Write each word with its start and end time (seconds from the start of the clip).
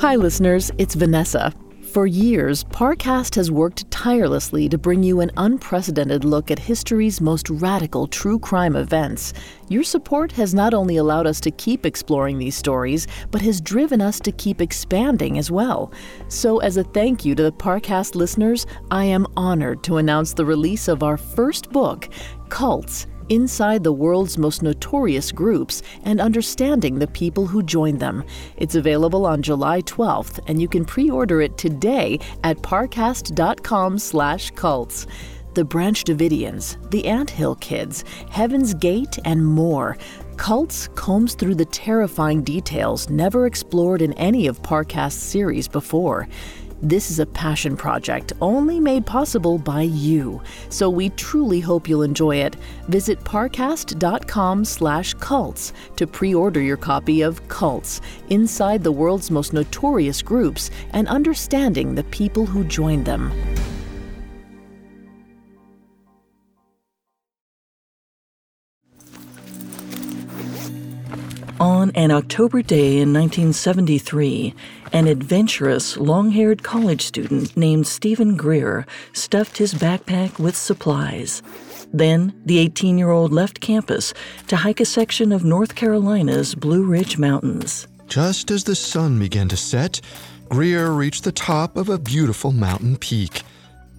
Hi, 0.00 0.16
listeners, 0.16 0.70
it's 0.78 0.94
Vanessa. 0.94 1.52
For 1.92 2.06
years, 2.06 2.64
Parcast 2.64 3.34
has 3.34 3.50
worked 3.50 3.90
tirelessly 3.90 4.66
to 4.70 4.78
bring 4.78 5.02
you 5.02 5.20
an 5.20 5.30
unprecedented 5.36 6.24
look 6.24 6.50
at 6.50 6.58
history's 6.58 7.20
most 7.20 7.50
radical 7.50 8.06
true 8.06 8.38
crime 8.38 8.76
events. 8.76 9.34
Your 9.68 9.82
support 9.82 10.32
has 10.32 10.54
not 10.54 10.72
only 10.72 10.96
allowed 10.96 11.26
us 11.26 11.38
to 11.40 11.50
keep 11.50 11.84
exploring 11.84 12.38
these 12.38 12.54
stories, 12.54 13.08
but 13.30 13.42
has 13.42 13.60
driven 13.60 14.00
us 14.00 14.18
to 14.20 14.32
keep 14.32 14.62
expanding 14.62 15.36
as 15.36 15.50
well. 15.50 15.92
So, 16.28 16.60
as 16.60 16.78
a 16.78 16.84
thank 16.84 17.26
you 17.26 17.34
to 17.34 17.42
the 17.42 17.52
Parcast 17.52 18.14
listeners, 18.14 18.66
I 18.90 19.04
am 19.04 19.26
honored 19.36 19.82
to 19.82 19.98
announce 19.98 20.32
the 20.32 20.46
release 20.46 20.88
of 20.88 21.02
our 21.02 21.18
first 21.18 21.70
book, 21.72 22.08
Cults 22.48 23.06
inside 23.30 23.82
the 23.82 23.92
world's 23.92 24.36
most 24.36 24.62
notorious 24.62 25.32
groups 25.32 25.82
and 26.04 26.20
understanding 26.20 26.98
the 26.98 27.06
people 27.06 27.46
who 27.46 27.62
join 27.62 27.96
them. 27.96 28.22
It's 28.58 28.74
available 28.74 29.24
on 29.24 29.40
July 29.40 29.80
12th, 29.82 30.40
and 30.46 30.60
you 30.60 30.68
can 30.68 30.84
pre-order 30.84 31.40
it 31.40 31.56
today 31.56 32.18
at 32.44 32.58
parcast.com/cults. 32.58 35.06
The 35.54 35.64
Branch 35.64 36.04
Davidians, 36.04 36.76
the 36.90 37.06
Ant 37.06 37.30
Hill 37.30 37.54
Kids, 37.56 38.04
Heaven's 38.30 38.74
Gate, 38.74 39.18
and 39.24 39.44
more. 39.44 39.98
Cults 40.36 40.86
combs 40.94 41.34
through 41.34 41.56
the 41.56 41.64
terrifying 41.64 42.42
details 42.42 43.10
never 43.10 43.46
explored 43.46 44.00
in 44.00 44.12
any 44.12 44.46
of 44.46 44.62
Parcast's 44.62 45.20
series 45.22 45.66
before. 45.66 46.28
This 46.82 47.10
is 47.10 47.18
a 47.18 47.26
passion 47.26 47.76
project 47.76 48.32
only 48.40 48.80
made 48.80 49.04
possible 49.04 49.58
by 49.58 49.82
you, 49.82 50.40
so 50.70 50.88
we 50.88 51.10
truly 51.10 51.60
hope 51.60 51.86
you'll 51.86 52.02
enjoy 52.02 52.36
it. 52.36 52.56
Visit 52.88 53.22
parcast.com/cults 53.22 55.72
to 55.96 56.06
pre-order 56.06 56.62
your 56.62 56.78
copy 56.78 57.20
of 57.20 57.46
Cults: 57.48 58.00
Inside 58.30 58.82
the 58.82 58.92
World's 58.92 59.30
Most 59.30 59.52
Notorious 59.52 60.22
Groups 60.22 60.70
and 60.94 61.06
Understanding 61.08 61.94
the 61.94 62.04
People 62.04 62.46
Who 62.46 62.64
Joined 62.64 63.04
Them. 63.04 63.30
On 71.60 71.90
an 71.90 72.10
October 72.10 72.62
day 72.62 73.00
in 73.00 73.12
1973, 73.12 74.54
an 74.92 75.06
adventurous, 75.06 75.96
long 75.96 76.30
haired 76.30 76.62
college 76.62 77.02
student 77.04 77.56
named 77.56 77.86
Stephen 77.86 78.36
Greer 78.36 78.86
stuffed 79.12 79.58
his 79.58 79.74
backpack 79.74 80.38
with 80.38 80.56
supplies. 80.56 81.42
Then, 81.92 82.32
the 82.44 82.58
18 82.58 82.98
year 82.98 83.10
old 83.10 83.32
left 83.32 83.60
campus 83.60 84.14
to 84.48 84.56
hike 84.56 84.80
a 84.80 84.84
section 84.84 85.32
of 85.32 85.44
North 85.44 85.74
Carolina's 85.74 86.54
Blue 86.54 86.84
Ridge 86.84 87.18
Mountains. 87.18 87.86
Just 88.08 88.50
as 88.50 88.64
the 88.64 88.74
sun 88.74 89.18
began 89.18 89.48
to 89.48 89.56
set, 89.56 90.00
Greer 90.48 90.90
reached 90.90 91.24
the 91.24 91.32
top 91.32 91.76
of 91.76 91.88
a 91.88 91.98
beautiful 91.98 92.52
mountain 92.52 92.96
peak. 92.96 93.42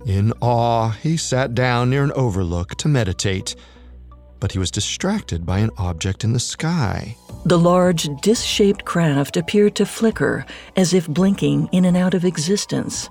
In 0.05 0.33
awe, 0.42 0.89
he 0.89 1.16
sat 1.17 1.55
down 1.55 1.89
near 1.89 2.03
an 2.03 2.11
overlook 2.14 2.76
to 2.76 2.88
meditate 2.88 3.55
but 4.42 4.52
he 4.52 4.59
was 4.59 4.72
distracted 4.72 5.45
by 5.45 5.59
an 5.59 5.70
object 5.78 6.26
in 6.26 6.33
the 6.33 6.39
sky. 6.39 7.16
The 7.45 7.58
large, 7.58 8.08
disc 8.22 8.45
shaped 8.45 8.86
craft 8.86 9.36
appeared 9.36 9.75
to 9.75 9.86
flicker 9.86 10.45
as 10.75 10.94
if 10.94 11.08
blinking 11.08 11.70
in 11.72 11.86
and 11.86 11.98
out 11.98 12.14
of 12.14 12.23
existence. 12.23 13.09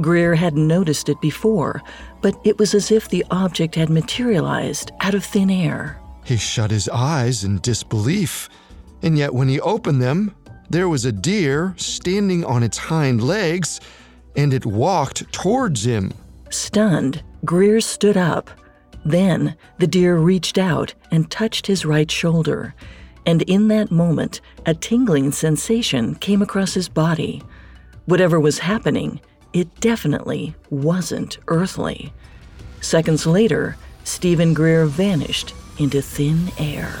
Greer 0.00 0.34
hadn't 0.34 0.66
noticed 0.66 1.08
it 1.08 1.20
before, 1.20 1.82
but 2.20 2.38
it 2.44 2.58
was 2.58 2.74
as 2.74 2.90
if 2.90 3.08
the 3.08 3.24
object 3.30 3.74
had 3.74 3.88
materialized 3.88 4.90
out 5.00 5.14
of 5.14 5.24
thin 5.24 5.50
air. 5.50 5.98
He 6.24 6.36
shut 6.36 6.70
his 6.70 6.88
eyes 6.88 7.44
in 7.44 7.60
disbelief, 7.60 8.48
and 9.02 9.16
yet 9.16 9.32
when 9.32 9.48
he 9.48 9.60
opened 9.60 10.02
them, 10.02 10.34
there 10.68 10.88
was 10.88 11.04
a 11.04 11.12
deer 11.12 11.74
standing 11.76 12.44
on 12.44 12.62
its 12.62 12.78
hind 12.78 13.22
legs, 13.22 13.80
and 14.36 14.52
it 14.52 14.66
walked 14.66 15.32
towards 15.32 15.86
him. 15.86 16.12
Stunned, 16.50 17.22
Greer 17.44 17.80
stood 17.80 18.16
up 18.16 18.50
then 19.04 19.56
the 19.78 19.86
deer 19.86 20.16
reached 20.16 20.58
out 20.58 20.94
and 21.10 21.30
touched 21.30 21.66
his 21.66 21.84
right 21.84 22.10
shoulder, 22.10 22.74
and 23.26 23.42
in 23.42 23.68
that 23.68 23.90
moment, 23.90 24.40
a 24.66 24.74
tingling 24.74 25.32
sensation 25.32 26.14
came 26.16 26.42
across 26.42 26.74
his 26.74 26.88
body. 26.88 27.42
Whatever 28.06 28.38
was 28.38 28.58
happening, 28.58 29.20
it 29.52 29.80
definitely 29.80 30.54
wasn't 30.70 31.38
earthly. 31.48 32.12
Seconds 32.80 33.26
later, 33.26 33.76
Stephen 34.04 34.52
Greer 34.52 34.84
vanished 34.84 35.54
into 35.78 36.02
thin 36.02 36.50
air. 36.58 37.00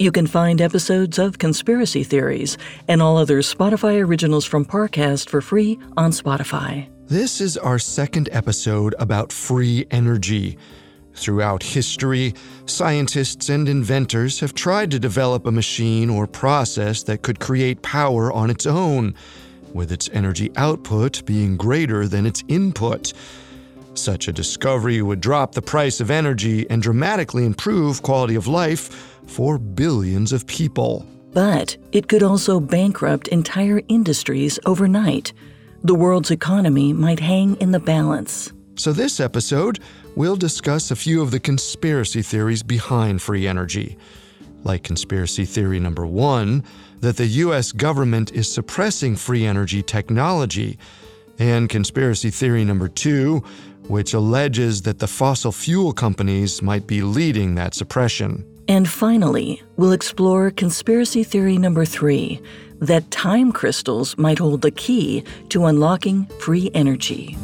You 0.00 0.10
can 0.10 0.26
find 0.26 0.62
episodes 0.62 1.18
of 1.18 1.36
Conspiracy 1.36 2.04
Theories 2.04 2.56
and 2.88 3.02
all 3.02 3.18
other 3.18 3.40
Spotify 3.40 4.02
originals 4.02 4.46
from 4.46 4.64
Parcast 4.64 5.28
for 5.28 5.42
free 5.42 5.78
on 5.94 6.10
Spotify. 6.10 6.88
This 7.06 7.38
is 7.42 7.58
our 7.58 7.78
second 7.78 8.30
episode 8.32 8.94
about 8.98 9.30
free 9.30 9.86
energy. 9.90 10.56
Throughout 11.12 11.62
history, 11.62 12.32
scientists 12.64 13.50
and 13.50 13.68
inventors 13.68 14.40
have 14.40 14.54
tried 14.54 14.90
to 14.92 14.98
develop 14.98 15.44
a 15.44 15.52
machine 15.52 16.08
or 16.08 16.26
process 16.26 17.02
that 17.02 17.20
could 17.20 17.38
create 17.38 17.82
power 17.82 18.32
on 18.32 18.48
its 18.48 18.64
own, 18.64 19.14
with 19.74 19.92
its 19.92 20.08
energy 20.14 20.50
output 20.56 21.22
being 21.26 21.58
greater 21.58 22.08
than 22.08 22.24
its 22.24 22.42
input. 22.48 23.12
Such 23.92 24.28
a 24.28 24.32
discovery 24.32 25.02
would 25.02 25.20
drop 25.20 25.52
the 25.54 25.60
price 25.60 26.00
of 26.00 26.10
energy 26.10 26.64
and 26.70 26.80
dramatically 26.80 27.44
improve 27.44 28.00
quality 28.00 28.34
of 28.34 28.46
life 28.46 29.09
for 29.30 29.58
billions 29.58 30.32
of 30.32 30.46
people. 30.46 31.06
But 31.32 31.76
it 31.92 32.08
could 32.08 32.22
also 32.22 32.58
bankrupt 32.58 33.28
entire 33.28 33.80
industries 33.88 34.58
overnight. 34.66 35.32
The 35.84 35.94
world's 35.94 36.30
economy 36.30 36.92
might 36.92 37.20
hang 37.20 37.56
in 37.56 37.70
the 37.70 37.78
balance. 37.78 38.52
So, 38.74 38.92
this 38.92 39.20
episode, 39.20 39.78
we'll 40.16 40.36
discuss 40.36 40.90
a 40.90 40.96
few 40.96 41.22
of 41.22 41.30
the 41.30 41.40
conspiracy 41.40 42.22
theories 42.22 42.62
behind 42.62 43.22
free 43.22 43.46
energy. 43.46 43.96
Like 44.64 44.82
conspiracy 44.82 45.44
theory 45.44 45.78
number 45.78 46.06
one, 46.06 46.64
that 47.00 47.16
the 47.16 47.26
US 47.26 47.72
government 47.72 48.32
is 48.32 48.52
suppressing 48.52 49.16
free 49.16 49.46
energy 49.46 49.82
technology, 49.82 50.78
and 51.38 51.68
conspiracy 51.68 52.30
theory 52.30 52.64
number 52.64 52.88
two, 52.88 53.44
which 53.88 54.12
alleges 54.12 54.82
that 54.82 54.98
the 54.98 55.08
fossil 55.08 55.52
fuel 55.52 55.92
companies 55.92 56.60
might 56.62 56.86
be 56.86 57.02
leading 57.02 57.54
that 57.54 57.74
suppression. 57.74 58.44
And 58.70 58.88
finally, 58.88 59.64
we'll 59.76 59.90
explore 59.90 60.52
conspiracy 60.52 61.24
theory 61.24 61.58
number 61.58 61.84
three 61.84 62.40
that 62.78 63.10
time 63.10 63.50
crystals 63.50 64.16
might 64.16 64.38
hold 64.38 64.62
the 64.62 64.70
key 64.70 65.24
to 65.48 65.66
unlocking 65.66 66.26
free 66.38 66.70
energy. 66.72 67.36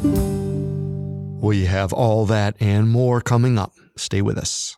We 1.41 1.65
have 1.65 1.91
all 1.91 2.25
that 2.27 2.55
and 2.61 2.87
more 2.89 3.19
coming 3.19 3.59
up. 3.59 3.73
Stay 3.97 4.21
with 4.21 4.37
us. 4.37 4.77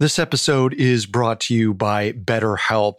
This 0.00 0.18
episode 0.18 0.74
is 0.74 1.06
brought 1.06 1.38
to 1.42 1.54
you 1.54 1.72
by 1.72 2.10
BetterHelp. 2.10 2.98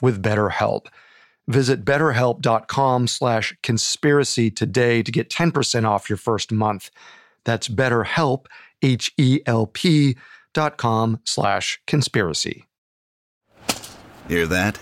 with 0.00 0.22
BetterHelp. 0.22 0.86
Visit 1.48 1.84
betterhelp.com 1.84 3.06
slash 3.08 3.56
conspiracy 3.62 4.50
today 4.50 5.02
to 5.02 5.10
get 5.10 5.30
10% 5.30 5.84
off 5.84 6.08
your 6.08 6.16
first 6.16 6.52
month. 6.52 6.90
That's 7.44 7.68
betterhelp, 7.68 8.46
H-E-L-P 8.82 10.16
dot 10.52 10.76
com 10.76 11.20
slash 11.24 11.80
conspiracy. 11.86 12.66
Hear 14.28 14.46
that? 14.46 14.78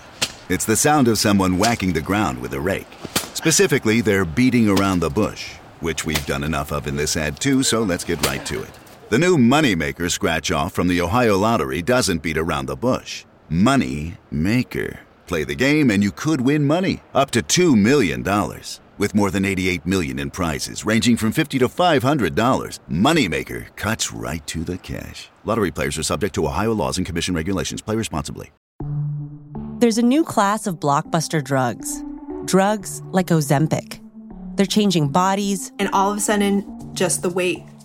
It's 0.49 0.65
the 0.65 0.77
sound 0.77 1.09
of 1.09 1.19
someone 1.19 1.59
whacking 1.59 1.93
the 1.93 2.01
ground 2.01 2.41
with 2.41 2.53
a 2.55 2.61
rake. 2.61 2.87
Specifically, 3.35 4.01
they're 4.01 4.25
beating 4.25 4.69
around 4.69 5.01
the 5.01 5.11
bush, 5.11 5.55
which 5.81 6.05
we've 6.05 6.27
done 6.27 6.45
enough 6.45 6.73
of 6.73 6.87
in 6.87 6.97
this 6.97 7.17
ad 7.17 7.39
too, 7.41 7.63
so 7.63 7.83
let's 7.83 8.05
get 8.05 8.25
right 8.27 8.45
to 8.47 8.63
it. 8.63 8.71
The 9.11 9.19
new 9.19 9.39
Moneymaker 9.39 10.11
scratch 10.11 10.51
off 10.51 10.75
from 10.75 10.89
the 10.89 11.01
Ohio 11.01 11.39
Lottery 11.39 11.81
doesn't 11.81 12.23
beat 12.23 12.37
around 12.37 12.67
the 12.67 12.77
bush. 12.77 13.25
Money 13.49 14.19
Maker. 14.31 15.01
Play 15.29 15.45
the 15.45 15.55
game 15.55 15.91
and 15.91 16.03
you 16.03 16.11
could 16.11 16.41
win 16.41 16.67
money, 16.67 17.03
up 17.15 17.31
to 17.33 17.43
$2 17.43 17.77
million. 17.77 18.25
With 18.97 19.15
more 19.15 19.31
than 19.31 19.45
88 19.45 19.85
million 19.85 20.19
in 20.19 20.31
prizes, 20.31 20.85
ranging 20.85 21.17
from 21.17 21.33
50 21.33 21.59
to 21.59 21.69
$500, 21.69 22.79
Moneymaker 22.91 23.77
cuts 23.77 24.11
right 24.11 24.45
to 24.47 24.65
the 24.65 24.79
cash. 24.79 25.29
Lottery 25.45 25.71
players 25.71 25.99
are 25.99 26.03
subject 26.03 26.35
to 26.37 26.47
Ohio 26.47 26.73
laws 26.73 26.97
and 26.97 27.07
commission 27.07 27.35
regulations. 27.35 27.83
Play 27.83 27.95
responsibly. 27.95 28.51
There's 29.81 29.99
a 29.99 30.03
new 30.03 30.25
class 30.25 30.67
of 30.67 30.81
blockbuster 30.81 31.45
drugs. 31.45 32.03
Drugs 32.47 33.03
like 33.13 33.27
Ozempic. 33.27 34.01
They're 34.57 34.67
changing 34.67 35.11
bodies. 35.11 35.71
And 35.79 35.89
all 35.93 36.11
of 36.11 36.17
a 36.17 36.21
sudden, 36.21 36.65
just 36.95 37.23
the 37.23 37.29
weight 37.29 37.63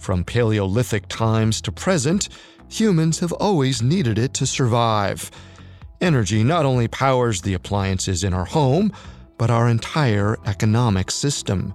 From 0.00 0.24
Paleolithic 0.24 1.08
times 1.08 1.60
to 1.60 1.70
present, 1.70 2.30
humans 2.68 3.20
have 3.20 3.32
always 3.32 3.82
needed 3.82 4.18
it 4.18 4.32
to 4.34 4.46
survive. 4.46 5.30
Energy 6.00 6.42
not 6.42 6.64
only 6.64 6.88
powers 6.88 7.42
the 7.42 7.52
appliances 7.52 8.24
in 8.24 8.32
our 8.32 8.46
home, 8.46 8.92
but 9.36 9.50
our 9.50 9.68
entire 9.68 10.38
economic 10.46 11.10
system 11.10 11.74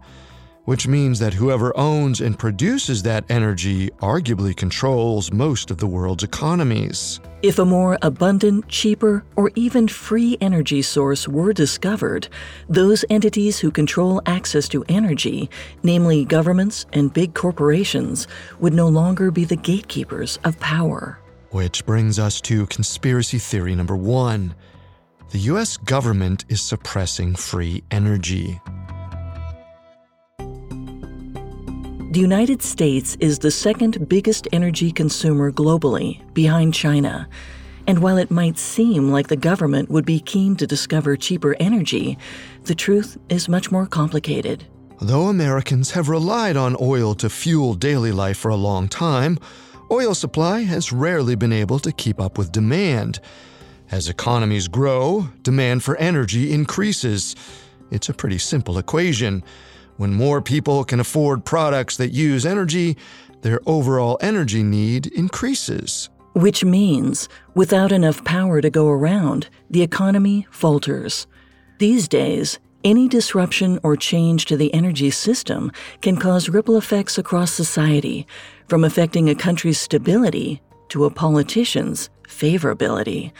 which 0.65 0.87
means 0.87 1.19
that 1.19 1.33
whoever 1.33 1.75
owns 1.77 2.19
and 2.19 2.37
produces 2.37 3.03
that 3.03 3.23
energy 3.29 3.89
arguably 4.01 4.55
controls 4.55 5.31
most 5.31 5.71
of 5.71 5.77
the 5.77 5.87
world's 5.87 6.23
economies. 6.23 7.19
If 7.45 7.59
a 7.59 7.63
more 7.63 7.99
abundant, 8.01 8.67
cheaper, 8.69 9.23
or 9.35 9.51
even 9.53 9.87
free 9.87 10.35
energy 10.41 10.81
source 10.81 11.27
were 11.27 11.53
discovered, 11.53 12.27
those 12.67 13.05
entities 13.07 13.59
who 13.59 13.69
control 13.69 14.19
access 14.25 14.67
to 14.69 14.83
energy, 14.89 15.51
namely 15.83 16.25
governments 16.25 16.87
and 16.93 17.13
big 17.13 17.35
corporations, 17.35 18.27
would 18.59 18.73
no 18.73 18.87
longer 18.87 19.29
be 19.29 19.45
the 19.45 19.55
gatekeepers 19.55 20.39
of 20.43 20.59
power. 20.59 21.19
Which 21.51 21.85
brings 21.85 22.17
us 22.17 22.41
to 22.41 22.65
conspiracy 22.65 23.37
theory 23.37 23.75
number 23.75 23.95
one 23.95 24.55
the 25.29 25.39
US 25.53 25.77
government 25.77 26.45
is 26.49 26.61
suppressing 26.63 27.35
free 27.35 27.83
energy. 27.91 28.59
The 32.15 32.21
United 32.21 32.61
States 32.61 33.17
is 33.19 33.39
the 33.39 33.51
second 33.51 34.07
biggest 34.07 34.47
energy 34.53 34.89
consumer 34.89 35.51
globally, 35.51 36.21
behind 36.33 36.73
China. 36.73 37.27
And 37.87 37.99
while 37.99 38.17
it 38.17 38.31
might 38.31 38.57
seem 38.57 39.11
like 39.11 39.27
the 39.27 39.35
government 39.35 39.89
would 39.89 40.05
be 40.05 40.21
keen 40.21 40.55
to 40.55 40.65
discover 40.65 41.17
cheaper 41.17 41.57
energy, 41.59 42.17
the 42.63 42.73
truth 42.73 43.17
is 43.27 43.49
much 43.49 43.69
more 43.69 43.85
complicated. 43.85 44.65
Though 45.01 45.23
Americans 45.23 45.91
have 45.91 46.07
relied 46.07 46.55
on 46.55 46.77
oil 46.79 47.15
to 47.15 47.29
fuel 47.29 47.73
daily 47.73 48.13
life 48.13 48.37
for 48.37 48.47
a 48.47 48.55
long 48.55 48.87
time, 48.87 49.37
oil 49.91 50.15
supply 50.15 50.61
has 50.61 50.93
rarely 50.93 51.35
been 51.35 51.51
able 51.51 51.79
to 51.79 51.91
keep 51.91 52.21
up 52.21 52.37
with 52.37 52.53
demand. 52.53 53.19
As 53.91 54.07
economies 54.07 54.69
grow, 54.69 55.27
demand 55.43 55.83
for 55.83 55.97
energy 55.97 56.53
increases. 56.53 57.35
It's 57.91 58.07
a 58.07 58.13
pretty 58.13 58.37
simple 58.37 58.77
equation. 58.77 59.43
When 59.97 60.13
more 60.13 60.41
people 60.41 60.83
can 60.83 60.99
afford 60.99 61.45
products 61.45 61.95
that 61.97 62.11
use 62.11 62.45
energy, 62.45 62.97
their 63.41 63.61
overall 63.65 64.17
energy 64.21 64.61
need 64.61 65.07
increases. 65.07 66.09
Which 66.33 66.65
means, 66.65 67.29
without 67.53 67.93
enough 67.93 68.23
power 68.25 68.59
to 68.59 68.69
go 68.69 68.89
around, 68.89 69.47
the 69.69 69.81
economy 69.81 70.47
falters. 70.51 71.27
These 71.79 72.09
days, 72.09 72.59
any 72.83 73.07
disruption 73.07 73.79
or 73.83 73.95
change 73.95 74.45
to 74.45 74.57
the 74.57 74.73
energy 74.73 75.11
system 75.11 75.71
can 76.01 76.17
cause 76.17 76.49
ripple 76.49 76.77
effects 76.77 77.17
across 77.17 77.51
society, 77.51 78.27
from 78.67 78.83
affecting 78.83 79.29
a 79.29 79.35
country's 79.35 79.79
stability 79.79 80.61
to 80.89 81.05
a 81.05 81.09
politician's 81.09 82.09
favorability. 82.27 83.31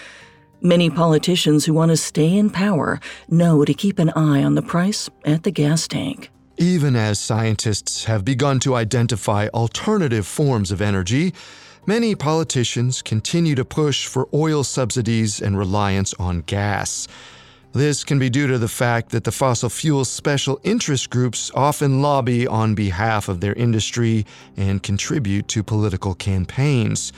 Many 0.62 0.90
politicians 0.90 1.66
who 1.66 1.74
want 1.74 1.90
to 1.92 1.98
stay 1.98 2.36
in 2.36 2.50
power 2.50 3.00
know 3.30 3.66
to 3.66 3.74
keep 3.74 4.00
an 4.00 4.10
eye 4.12 4.42
on 4.44 4.56
the 4.56 4.62
price 4.62 5.10
at 5.26 5.44
the 5.44 5.52
gas 5.52 5.88
tank. 5.88 6.32
Even 6.58 6.96
as 6.96 7.20
scientists 7.20 8.06
have 8.06 8.24
begun 8.24 8.62
to 8.62 8.76
identify 8.76 9.50
alternative 9.54 10.26
forms 10.26 10.72
of 10.72 10.82
energy, 10.82 11.34
many 11.86 12.16
politicians 12.16 13.02
continue 13.02 13.56
to 13.56 13.66
push 13.66 14.08
for 14.08 14.30
oil 14.34 14.64
subsidies 14.64 15.42
and 15.42 15.58
reliance 15.58 16.14
on 16.14 16.40
gas. 16.42 17.10
This 17.74 18.06
can 18.06 18.20
be 18.20 18.30
due 18.30 18.48
to 18.48 18.58
the 18.58 18.70
fact 18.70 19.10
that 19.10 19.26
the 19.26 19.34
fossil 19.34 19.68
fuel 19.68 20.06
special 20.06 20.62
interest 20.64 21.10
groups 21.10 21.52
often 21.56 22.02
lobby 22.02 22.48
on 22.48 22.74
behalf 22.74 23.28
of 23.28 23.42
their 23.42 23.54
industry 23.56 24.26
and 24.56 24.82
contribute 24.82 25.50
to 25.50 25.62
political 25.62 26.16
campaigns. 26.16 27.12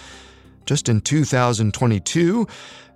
Just 0.65 0.89
in 0.89 0.99
2022, 1.01 2.47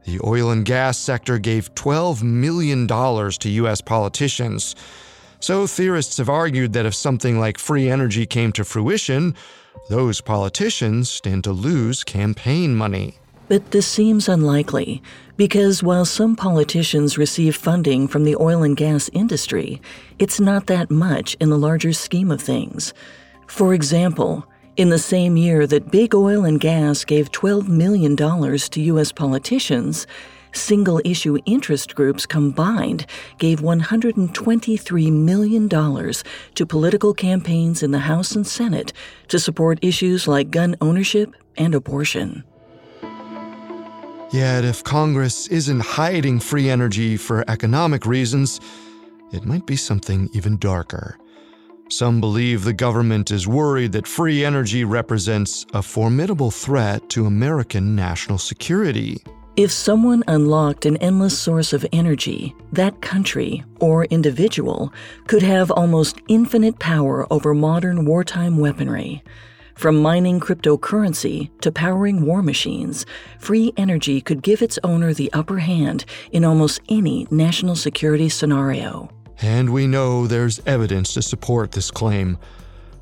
the 0.05 0.19
oil 0.23 0.49
and 0.49 0.65
gas 0.65 0.97
sector 0.97 1.37
gave 1.37 1.75
$12 1.75 2.23
million 2.23 2.87
to 2.87 3.49
U.S. 3.49 3.79
politicians. 3.79 4.75
So 5.41 5.65
theorists 5.65 6.17
have 6.17 6.29
argued 6.29 6.73
that 6.73 6.85
if 6.85 6.93
something 6.93 7.39
like 7.39 7.57
free 7.57 7.89
energy 7.89 8.27
came 8.27 8.51
to 8.53 8.63
fruition, 8.63 9.35
those 9.89 10.21
politicians 10.21 11.09
stand 11.09 11.43
to 11.45 11.51
lose 11.51 12.03
campaign 12.03 12.75
money. 12.75 13.15
But 13.47 13.71
this 13.71 13.87
seems 13.87 14.29
unlikely 14.29 15.01
because 15.37 15.81
while 15.81 16.05
some 16.05 16.35
politicians 16.35 17.17
receive 17.17 17.55
funding 17.55 18.07
from 18.07 18.23
the 18.23 18.35
oil 18.35 18.61
and 18.61 18.77
gas 18.77 19.09
industry, 19.13 19.81
it's 20.19 20.39
not 20.39 20.67
that 20.67 20.91
much 20.91 21.35
in 21.39 21.49
the 21.49 21.57
larger 21.57 21.91
scheme 21.91 22.29
of 22.29 22.39
things. 22.39 22.93
For 23.47 23.73
example, 23.73 24.45
in 24.77 24.89
the 24.89 24.99
same 24.99 25.37
year 25.37 25.65
that 25.65 25.91
big 25.91 26.13
oil 26.13 26.45
and 26.45 26.59
gas 26.59 27.03
gave 27.03 27.31
$12 27.31 27.67
million 27.67 28.15
to 28.15 28.81
U.S. 28.81 29.11
politicians, 29.11 30.05
single 30.53 31.01
issue 31.05 31.37
interest 31.45 31.95
groups 31.95 32.25
combined 32.25 33.05
gave 33.37 33.59
$123 33.59 35.11
million 35.11 35.69
to 35.69 36.65
political 36.65 37.13
campaigns 37.13 37.83
in 37.83 37.91
the 37.91 37.99
House 37.99 38.35
and 38.35 38.45
Senate 38.45 38.93
to 39.27 39.39
support 39.39 39.79
issues 39.81 40.27
like 40.27 40.51
gun 40.51 40.75
ownership 40.81 41.33
and 41.57 41.75
abortion. 41.75 42.43
Yet, 44.31 44.63
if 44.63 44.83
Congress 44.83 45.47
isn't 45.47 45.81
hiding 45.81 46.39
free 46.39 46.69
energy 46.69 47.17
for 47.17 47.43
economic 47.49 48.05
reasons, 48.05 48.61
it 49.33 49.43
might 49.43 49.65
be 49.65 49.75
something 49.75 50.29
even 50.33 50.57
darker. 50.57 51.17
Some 51.89 52.21
believe 52.21 52.63
the 52.63 52.71
government 52.71 53.31
is 53.31 53.45
worried 53.45 53.91
that 53.91 54.07
free 54.07 54.45
energy 54.45 54.85
represents 54.85 55.65
a 55.73 55.81
formidable 55.81 56.49
threat 56.49 57.09
to 57.09 57.25
American 57.25 57.93
national 57.93 58.37
security. 58.37 59.21
If 59.57 59.69
someone 59.69 60.23
unlocked 60.29 60.85
an 60.85 60.95
endless 60.97 61.37
source 61.37 61.73
of 61.73 61.85
energy, 61.91 62.55
that 62.71 63.01
country 63.01 63.65
or 63.81 64.05
individual 64.05 64.93
could 65.27 65.43
have 65.43 65.69
almost 65.71 66.21
infinite 66.29 66.79
power 66.79 67.27
over 67.29 67.53
modern 67.53 68.05
wartime 68.05 68.57
weaponry. 68.57 69.21
From 69.75 70.01
mining 70.01 70.39
cryptocurrency 70.39 71.49
to 71.59 71.69
powering 71.69 72.25
war 72.25 72.41
machines, 72.41 73.05
free 73.39 73.73
energy 73.75 74.21
could 74.21 74.41
give 74.41 74.61
its 74.61 74.79
owner 74.85 75.13
the 75.13 75.31
upper 75.33 75.57
hand 75.57 76.05
in 76.31 76.45
almost 76.45 76.79
any 76.87 77.27
national 77.29 77.75
security 77.75 78.29
scenario. 78.29 79.09
And 79.41 79.73
we 79.73 79.85
know 79.85 80.27
there's 80.27 80.61
evidence 80.65 81.13
to 81.15 81.21
support 81.21 81.73
this 81.73 81.91
claim. 81.91 82.37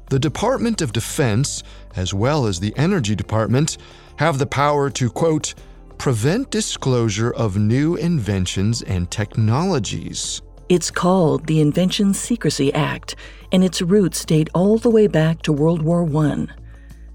The 0.09 0.19
Department 0.19 0.81
of 0.81 0.93
Defense, 0.93 1.61
as 1.95 2.11
well 2.11 2.47
as 2.47 2.59
the 2.59 2.73
Energy 2.75 3.13
Department, 3.13 3.77
have 4.15 4.39
the 4.39 4.47
power 4.47 4.89
to, 4.89 5.11
quote, 5.11 5.53
prevent 5.99 6.49
disclosure 6.49 7.31
of 7.31 7.57
new 7.57 7.97
inventions 7.97 8.81
and 8.83 9.11
technologies. 9.11 10.41
It's 10.69 10.89
called 10.89 11.45
the 11.45 11.59
Invention 11.59 12.13
Secrecy 12.13 12.73
Act, 12.73 13.17
and 13.51 13.65
its 13.65 13.81
roots 13.81 14.23
date 14.23 14.49
all 14.55 14.77
the 14.77 14.89
way 14.89 15.07
back 15.07 15.41
to 15.41 15.51
World 15.51 15.81
War 15.81 16.07
I. 16.25 16.47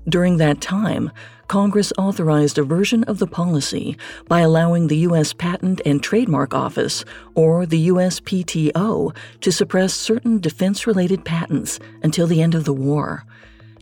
During 0.07 0.37
that 0.37 0.61
time, 0.61 1.11
Congress 1.49 1.95
authorized 1.97 2.59
a 2.59 2.63
version 2.63 3.05
of 3.05 3.19
the 3.19 3.27
policy 3.27 3.97
by 4.29 4.41
allowing 4.41 4.89
the 4.89 4.99
U.S. 4.99 5.33
Patent 5.33 5.81
and 5.87 6.03
Trademark 6.03 6.53
Office, 6.53 7.07
or 7.35 7.65
the 7.65 7.89
USPTO, 7.89 9.17
to 9.41 9.53
suppress 9.53 9.95
certain 9.95 10.41
defense 10.41 10.87
related 10.87 11.25
patents 11.25 11.81
until 12.03 12.27
the 12.27 12.43
end 12.43 12.55
of 12.55 12.65
the 12.65 12.75
war. 12.75 13.25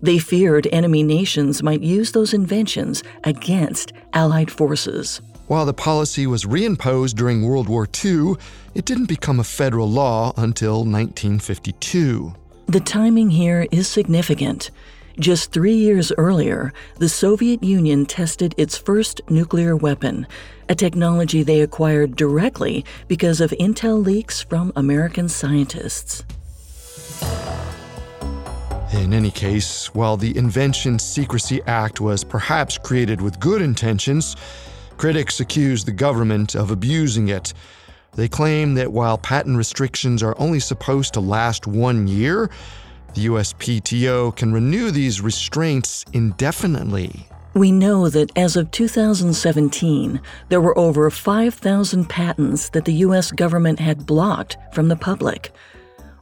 They 0.03 0.19
feared 0.19 0.67
enemy 0.73 1.05
nations 1.05 1.63
might 1.63 1.81
use 1.81 2.11
those 2.11 2.35
inventions 2.35 3.05
against 3.23 3.93
Allied 4.13 4.51
forces. 4.51 5.21
While 5.47 5.65
the 5.65 5.73
policy 5.73 6.27
was 6.27 6.45
reimposed 6.45 7.15
during 7.15 7.45
World 7.45 7.69
War 7.69 7.87
II, 8.05 8.35
it 8.75 8.85
didn't 8.85 9.07
become 9.07 9.39
a 9.39 9.45
federal 9.45 9.89
law 9.89 10.33
until 10.37 10.85
1952. 10.85 12.35
The 12.67 12.81
timing 12.81 13.31
here 13.31 13.67
is 13.71 13.87
significant. 13.87 14.71
Just 15.21 15.53
three 15.53 15.75
years 15.75 16.11
earlier, 16.19 16.73
the 16.97 17.09
Soviet 17.09 17.63
Union 17.63 18.07
tested 18.07 18.55
its 18.57 18.77
first 18.79 19.21
nuclear 19.29 19.77
weapon, 19.77 20.27
a 20.69 20.75
technology 20.75 21.43
they 21.43 21.61
acquired 21.61 22.17
directly 22.17 22.85
because 23.07 23.41
of 23.41 23.51
intel 23.53 24.05
leaks 24.05 24.43
from 24.43 24.73
American 24.75 25.29
scientists. 25.29 26.25
In 28.93 29.15
any 29.15 29.31
case, 29.31 29.87
while 29.95 30.19
the 30.19 30.37
Invention 30.37 30.99
Secrecy 30.99 31.63
Act 31.67 31.99
was 31.99 32.25
perhaps 32.25 32.77
created 32.77 33.23
with 33.23 33.41
good 33.41 33.63
intentions, 33.63 34.37
critics 34.99 35.41
accuse 35.41 35.83
the 35.83 35.93
government 35.93 36.55
of 36.55 36.71
abusing 36.71 37.29
it. 37.29 37.55
They 38.15 38.29
claim 38.29 38.75
that 38.75 38.93
while 38.93 39.17
patent 39.17 39.57
restrictions 39.57 40.23
are 40.23 40.37
only 40.39 40.61
supposed 40.61 41.15
to 41.15 41.21
last 41.21 41.67
one 41.67 42.07
year, 42.07 42.51
the 43.15 43.27
USPTO 43.27 44.37
can 44.37 44.53
renew 44.53 44.91
these 44.91 45.23
restraints 45.23 46.05
indefinitely. 46.13 47.27
We 47.55 47.73
know 47.73 48.11
that 48.11 48.31
as 48.37 48.57
of 48.57 48.71
2017, 48.73 50.21
there 50.51 50.61
were 50.61 50.77
over 50.79 51.09
5,000 51.11 52.09
patents 52.11 52.69
that 52.71 52.85
the 52.85 52.95
U.S. 52.95 53.31
government 53.31 53.81
had 53.81 54.05
blocked 54.05 54.59
from 54.75 54.89
the 54.89 54.97
public. 54.97 55.51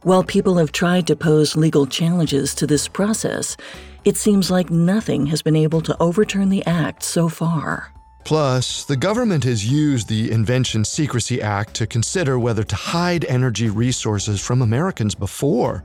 While 0.03 0.23
people 0.23 0.57
have 0.57 0.71
tried 0.71 1.05
to 1.07 1.15
pose 1.15 1.55
legal 1.55 1.85
challenges 1.85 2.55
to 2.55 2.65
this 2.65 2.87
process, 2.87 3.55
it 4.03 4.17
seems 4.17 4.49
like 4.49 4.71
nothing 4.71 5.27
has 5.27 5.43
been 5.43 5.55
able 5.55 5.79
to 5.81 5.95
overturn 6.01 6.49
the 6.49 6.65
act 6.65 7.03
so 7.03 7.29
far. 7.29 7.93
Plus, 8.23 8.83
the 8.83 8.97
government 8.97 9.43
has 9.43 9.69
used 9.69 10.07
the 10.07 10.31
Invention 10.31 10.85
Secrecy 10.85 11.39
Act 11.39 11.75
to 11.75 11.85
consider 11.85 12.39
whether 12.39 12.63
to 12.63 12.75
hide 12.75 13.25
energy 13.25 13.69
resources 13.69 14.41
from 14.41 14.63
Americans 14.63 15.13
before. 15.13 15.83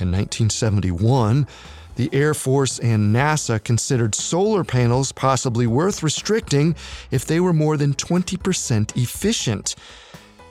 In 0.00 0.10
1971, 0.10 1.46
the 1.94 2.10
Air 2.12 2.34
Force 2.34 2.80
and 2.80 3.14
NASA 3.14 3.62
considered 3.62 4.16
solar 4.16 4.64
panels 4.64 5.12
possibly 5.12 5.68
worth 5.68 6.02
restricting 6.02 6.74
if 7.12 7.24
they 7.24 7.38
were 7.38 7.52
more 7.52 7.76
than 7.76 7.94
20% 7.94 8.96
efficient. 9.00 9.76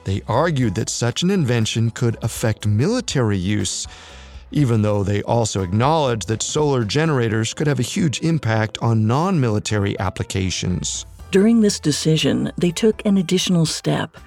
They 0.06 0.22
argued 0.28 0.76
that 0.76 0.90
such 0.90 1.24
an 1.24 1.32
invention 1.32 1.92
could 1.92 2.18
affect 2.22 2.68
military 2.68 3.38
use, 3.38 3.88
even 4.52 4.82
though 4.82 5.04
they 5.04 5.24
also 5.24 5.64
acknowledged 5.64 6.28
that 6.28 6.44
solar 6.44 6.84
generators 6.84 7.54
could 7.54 7.68
have 7.68 7.80
a 7.80 7.84
huge 7.84 8.22
impact 8.22 8.78
on 8.82 9.08
non 9.08 9.40
military 9.40 9.98
applications. 10.00 11.06
During 11.32 11.62
this 11.62 11.80
decision, 11.80 12.52
they 12.58 12.72
took 12.72 13.04
an 13.06 13.18
additional 13.18 13.66
step. 13.66 14.18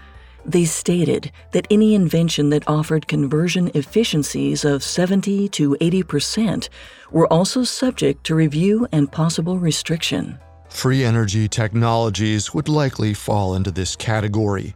They 0.45 0.65
stated 0.65 1.33
that 1.53 1.67
any 1.71 1.95
invention 1.95 2.51
that 2.51 2.69
offered 2.69 3.09
conversion 3.09 3.71
efficiencies 3.75 4.65
of 4.65 4.83
70 4.83 5.49
to 5.51 5.77
80 5.81 6.03
percent 6.05 6.69
were 7.11 7.33
also 7.33 7.65
subject 7.65 8.25
to 8.25 8.35
review 8.35 8.87
and 8.93 9.11
possible 9.11 9.59
restriction. 9.59 10.39
Free 10.69 11.05
energy 11.05 11.49
technologies 11.49 12.53
would 12.55 12.69
likely 12.69 13.15
fall 13.15 13.55
into 13.55 13.71
this 13.71 13.97
category, 13.97 14.75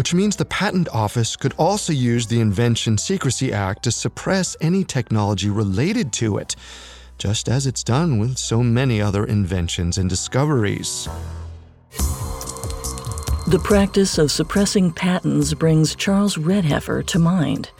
which 0.00 0.14
means 0.14 0.34
the 0.34 0.46
Patent 0.46 0.88
Office 0.94 1.36
could 1.36 1.52
also 1.58 1.92
use 1.92 2.26
the 2.26 2.40
Invention 2.40 2.96
Secrecy 2.96 3.52
Act 3.52 3.82
to 3.82 3.92
suppress 3.92 4.56
any 4.58 4.82
technology 4.82 5.50
related 5.50 6.10
to 6.14 6.38
it, 6.38 6.56
just 7.18 7.50
as 7.50 7.66
it's 7.66 7.84
done 7.84 8.18
with 8.18 8.38
so 8.38 8.62
many 8.62 8.98
other 9.02 9.26
inventions 9.26 9.98
and 9.98 10.08
discoveries. 10.08 11.06
The 13.46 13.60
practice 13.62 14.16
of 14.16 14.32
suppressing 14.32 14.90
patents 14.90 15.52
brings 15.52 15.94
Charles 15.94 16.36
Redheffer 16.36 17.04
to 17.04 17.18
mind. 17.18 17.70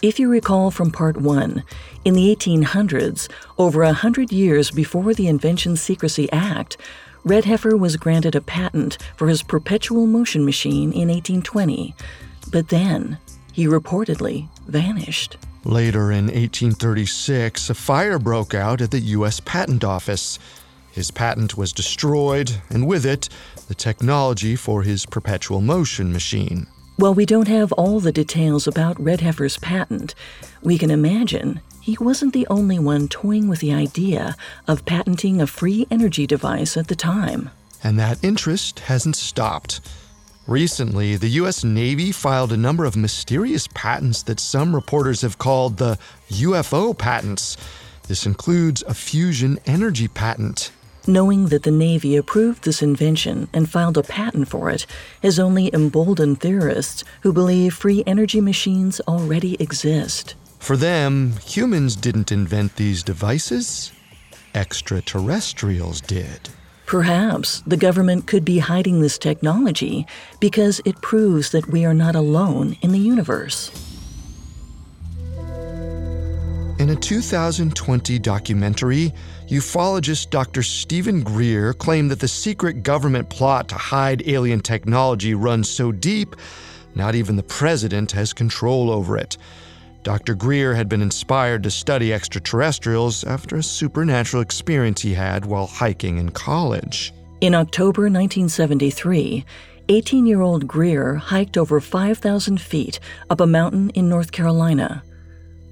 If 0.00 0.20
you 0.20 0.28
recall 0.28 0.70
from 0.70 0.92
part 0.92 1.16
one, 1.16 1.64
in 2.04 2.14
the 2.14 2.36
1800s, 2.36 3.28
over 3.58 3.82
a 3.82 3.92
hundred 3.92 4.30
years 4.30 4.70
before 4.70 5.12
the 5.12 5.26
Invention 5.26 5.74
Secrecy 5.74 6.30
Act, 6.30 6.76
Redheffer 7.24 7.78
was 7.78 7.96
granted 7.96 8.34
a 8.34 8.40
patent 8.40 8.98
for 9.16 9.28
his 9.28 9.42
perpetual 9.42 10.06
motion 10.06 10.44
machine 10.44 10.92
in 10.92 11.08
1820. 11.08 11.94
But 12.50 12.68
then, 12.68 13.18
he 13.52 13.66
reportedly 13.66 14.48
vanished. 14.66 15.36
Later 15.64 16.12
in 16.12 16.26
1836, 16.26 17.70
a 17.70 17.74
fire 17.74 18.18
broke 18.18 18.54
out 18.54 18.80
at 18.80 18.90
the 18.90 19.00
U.S. 19.00 19.40
Patent 19.40 19.84
Office. 19.84 20.38
His 20.92 21.10
patent 21.10 21.56
was 21.56 21.72
destroyed, 21.72 22.60
and 22.70 22.86
with 22.86 23.04
it, 23.04 23.28
the 23.66 23.74
technology 23.74 24.56
for 24.56 24.82
his 24.82 25.04
perpetual 25.04 25.60
motion 25.60 26.12
machine. 26.12 26.66
While 26.96 27.14
we 27.14 27.26
don't 27.26 27.48
have 27.48 27.70
all 27.72 28.00
the 28.00 28.12
details 28.12 28.66
about 28.66 28.96
Redheffer's 28.96 29.58
patent, 29.58 30.14
we 30.62 30.78
can 30.78 30.90
imagine 30.90 31.60
he 31.88 31.96
wasn't 32.02 32.34
the 32.34 32.46
only 32.48 32.78
one 32.78 33.08
toying 33.08 33.48
with 33.48 33.60
the 33.60 33.72
idea 33.72 34.36
of 34.66 34.84
patenting 34.84 35.40
a 35.40 35.46
free 35.46 35.86
energy 35.90 36.26
device 36.26 36.76
at 36.76 36.88
the 36.88 36.94
time. 36.94 37.48
And 37.82 37.98
that 37.98 38.22
interest 38.22 38.80
hasn't 38.80 39.16
stopped. 39.16 39.80
Recently, 40.46 41.16
the 41.16 41.30
U.S. 41.40 41.64
Navy 41.64 42.12
filed 42.12 42.52
a 42.52 42.58
number 42.58 42.84
of 42.84 42.94
mysterious 42.94 43.66
patents 43.72 44.22
that 44.24 44.38
some 44.38 44.74
reporters 44.74 45.22
have 45.22 45.38
called 45.38 45.78
the 45.78 45.98
UFO 46.28 46.96
patents. 46.96 47.56
This 48.06 48.26
includes 48.26 48.82
a 48.82 48.92
fusion 48.92 49.58
energy 49.64 50.08
patent. 50.08 50.70
Knowing 51.06 51.46
that 51.46 51.62
the 51.62 51.70
Navy 51.70 52.16
approved 52.16 52.64
this 52.64 52.82
invention 52.82 53.48
and 53.54 53.70
filed 53.70 53.96
a 53.96 54.02
patent 54.02 54.48
for 54.48 54.68
it 54.68 54.84
has 55.22 55.38
only 55.38 55.72
emboldened 55.72 56.38
theorists 56.38 57.02
who 57.22 57.32
believe 57.32 57.72
free 57.72 58.04
energy 58.06 58.42
machines 58.42 59.00
already 59.08 59.54
exist. 59.58 60.34
For 60.58 60.76
them, 60.76 61.34
humans 61.44 61.96
didn't 61.96 62.32
invent 62.32 62.76
these 62.76 63.02
devices, 63.02 63.92
extraterrestrials 64.54 66.00
did. 66.00 66.50
Perhaps 66.86 67.62
the 67.66 67.76
government 67.76 68.26
could 68.26 68.44
be 68.44 68.58
hiding 68.58 69.00
this 69.00 69.18
technology 69.18 70.06
because 70.40 70.80
it 70.84 71.00
proves 71.02 71.50
that 71.50 71.68
we 71.68 71.84
are 71.84 71.94
not 71.94 72.16
alone 72.16 72.76
in 72.80 72.92
the 72.92 72.98
universe. 72.98 73.70
In 76.78 76.90
a 76.90 76.96
2020 76.96 78.18
documentary, 78.20 79.12
ufologist 79.48 80.30
Dr. 80.30 80.62
Stephen 80.62 81.22
Greer 81.22 81.74
claimed 81.74 82.10
that 82.10 82.20
the 82.20 82.28
secret 82.28 82.82
government 82.82 83.28
plot 83.28 83.68
to 83.68 83.74
hide 83.74 84.26
alien 84.28 84.60
technology 84.60 85.34
runs 85.34 85.68
so 85.68 85.92
deep, 85.92 86.36
not 86.94 87.14
even 87.14 87.36
the 87.36 87.42
president 87.42 88.12
has 88.12 88.32
control 88.32 88.90
over 88.90 89.18
it. 89.18 89.36
Dr. 90.08 90.34
Greer 90.34 90.74
had 90.74 90.88
been 90.88 91.02
inspired 91.02 91.62
to 91.64 91.70
study 91.70 92.14
extraterrestrials 92.14 93.24
after 93.24 93.56
a 93.56 93.62
supernatural 93.62 94.40
experience 94.40 95.02
he 95.02 95.12
had 95.12 95.44
while 95.44 95.66
hiking 95.66 96.16
in 96.16 96.30
college. 96.30 97.12
In 97.42 97.54
October 97.54 98.04
1973, 98.04 99.44
18 99.90 100.24
year 100.24 100.40
old 100.40 100.66
Greer 100.66 101.16
hiked 101.16 101.58
over 101.58 101.78
5,000 101.78 102.58
feet 102.58 103.00
up 103.28 103.42
a 103.42 103.46
mountain 103.46 103.90
in 103.90 104.08
North 104.08 104.32
Carolina. 104.32 105.02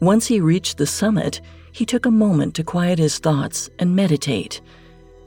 Once 0.00 0.26
he 0.26 0.38
reached 0.38 0.76
the 0.76 0.86
summit, 0.86 1.40
he 1.72 1.86
took 1.86 2.04
a 2.04 2.10
moment 2.10 2.54
to 2.56 2.62
quiet 2.62 2.98
his 2.98 3.18
thoughts 3.18 3.70
and 3.78 3.96
meditate. 3.96 4.60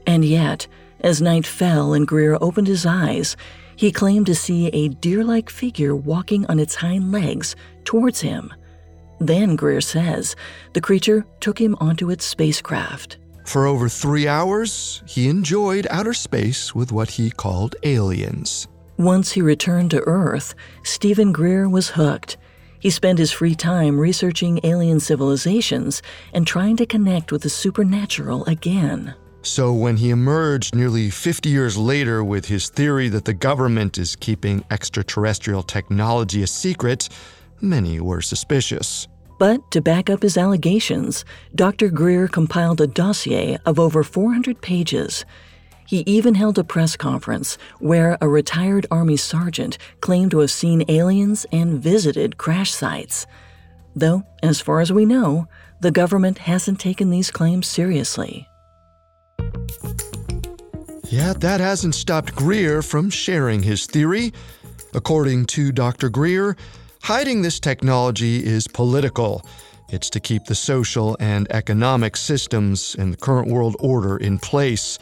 And 0.06 0.24
yet, 0.24 0.68
as 1.00 1.20
night 1.20 1.48
fell 1.48 1.96
and 1.96 2.08
Greer 2.08 2.38
opened 2.39 2.68
his 2.68 2.86
eyes, 2.86 3.36
he 3.75 3.92
claimed 3.92 4.28
to 4.28 4.36
see 4.36 4.68
a 4.68 4.89
deer 4.89 5.24
like 5.24 5.50
figure 5.50 5.96
walking 5.96 6.46
on 6.46 6.60
its 6.60 6.75
hind 6.75 7.12
legs 7.12 7.56
towards 7.86 8.22
him. 8.22 8.54
Then, 9.20 9.56
Greer 9.56 9.82
says, 9.82 10.36
the 10.74 10.82
creature 10.82 11.26
took 11.40 11.60
him 11.60 11.76
onto 11.80 12.10
its 12.10 12.26
spacecraft. 12.26 13.18
For 13.46 13.66
over 13.66 13.90
three 13.90 14.28
hours, 14.28 15.02
he 15.08 15.28
enjoyed 15.28 15.88
outer 15.90 16.14
space 16.14 16.76
with 16.76 16.92
what 16.92 17.10
he 17.10 17.32
called 17.32 17.76
aliens. 17.84 18.68
Once 18.98 19.32
he 19.32 19.42
returned 19.42 19.92
to 19.92 20.04
Earth, 20.08 20.54
Stephen 20.84 21.32
Greer 21.32 21.68
was 21.68 21.90
hooked. 21.90 22.38
He 22.80 22.90
spent 22.90 23.20
his 23.20 23.32
free 23.32 23.56
time 23.56 24.00
researching 24.00 24.60
alien 24.64 25.00
civilizations 25.00 26.02
and 26.34 26.46
trying 26.46 26.78
to 26.78 26.86
connect 26.86 27.32
with 27.32 27.42
the 27.42 27.50
supernatural 27.50 28.46
again. 28.46 29.16
So, 29.42 29.74
when 29.74 29.98
he 29.98 30.10
emerged 30.10 30.76
nearly 30.76 31.10
50 31.10 31.48
years 31.50 31.78
later 31.78 32.24
with 32.24 32.46
his 32.46 32.70
theory 32.70 33.08
that 33.10 33.24
the 33.24 33.34
government 33.34 33.98
is 33.98 34.18
keeping 34.18 34.66
extraterrestrial 34.70 35.64
technology 35.64 36.44
a 36.44 36.48
secret, 36.48 37.08
many 37.62 38.00
were 38.00 38.22
suspicious. 38.22 39.08
But 39.39 39.72
to 39.72 39.82
back 39.82 40.10
up 40.10 40.22
his 40.22 40.38
allegations, 40.38 41.24
Dr. 41.56 41.89
Greer 41.89 42.28
compiled 42.28 42.82
a 42.82 42.88
dossier 42.88 43.58
of 43.66 43.80
over 43.80 44.04
400 44.04 44.62
pages. 44.62 45.24
He 45.88 46.04
even 46.06 46.36
held 46.36 46.60
a 46.60 46.63
press 46.63 46.96
conference 46.96 47.58
where 47.80 48.18
a 48.22 48.28
retired 48.28 48.86
Army 48.92 49.18
sergeant 49.18 49.78
claimed 50.01 50.32
to 50.32 50.39
have 50.39 50.51
seen 50.51 50.84
aliens 50.88 51.46
and 51.51 51.82
visited 51.82 52.38
crash 52.38 52.72
sites. 52.72 53.25
Though, 53.96 54.24
as 54.44 54.62
far 54.62 54.82
as 54.82 54.92
we 54.92 55.06
know, 55.06 55.48
the 55.82 55.92
government 55.92 56.38
hasn't 56.39 56.80
taken 56.80 57.10
these 57.10 57.32
claims 57.32 57.66
seriously. 57.66 58.48
Yet 61.06 61.42
that 61.42 61.60
hasn't 61.60 61.96
stopped 61.96 62.36
Greer 62.36 62.84
from 62.84 63.10
sharing 63.10 63.63
his 63.63 63.88
theory. 63.88 64.32
According 64.94 65.46
to 65.48 65.72
Dr. 65.72 66.10
Greer, 66.10 66.56
Hiding 67.03 67.41
this 67.41 67.60
technology 67.60 68.46
is 68.46 68.68
political. 68.68 69.41
It's 69.89 70.10
to 70.12 70.20
keep 70.20 70.46
the 70.46 70.53
social 70.53 71.18
and 71.20 71.48
economic 71.51 72.15
systems 72.15 72.96
and 73.00 73.13
the 73.13 73.18
current 73.18 73.50
world 73.51 73.75
order 73.79 74.18
in 74.18 74.38
place. 74.38 75.00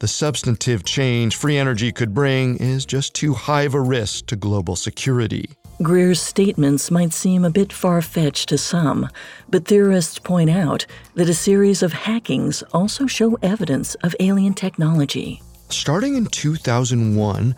The 0.00 0.08
substantive 0.08 0.84
change 0.84 1.36
free 1.36 1.56
energy 1.56 1.92
could 1.92 2.14
bring 2.14 2.56
is 2.56 2.84
just 2.84 3.14
too 3.14 3.34
high 3.34 3.62
of 3.62 3.74
a 3.74 3.80
risk 3.80 4.26
to 4.26 4.36
global 4.36 4.74
security. 4.74 5.50
Greer's 5.80 6.20
statements 6.20 6.90
might 6.90 7.12
seem 7.12 7.44
a 7.44 7.50
bit 7.50 7.72
far 7.72 8.02
fetched 8.02 8.48
to 8.48 8.58
some, 8.58 9.08
but 9.48 9.64
theorists 9.64 10.18
point 10.18 10.50
out 10.50 10.86
that 11.14 11.28
a 11.28 11.34
series 11.34 11.84
of 11.84 11.92
hackings 11.92 12.64
also 12.72 13.06
show 13.06 13.38
evidence 13.42 13.94
of 13.96 14.16
alien 14.18 14.54
technology. 14.54 15.40
Starting 15.68 16.16
in 16.16 16.26
2001, 16.26 17.54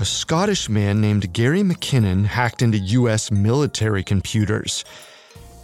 a 0.00 0.04
Scottish 0.04 0.68
man 0.68 1.00
named 1.00 1.32
Gary 1.32 1.62
McKinnon 1.62 2.24
hacked 2.24 2.62
into 2.62 2.78
U.S. 2.78 3.30
military 3.30 4.02
computers. 4.02 4.84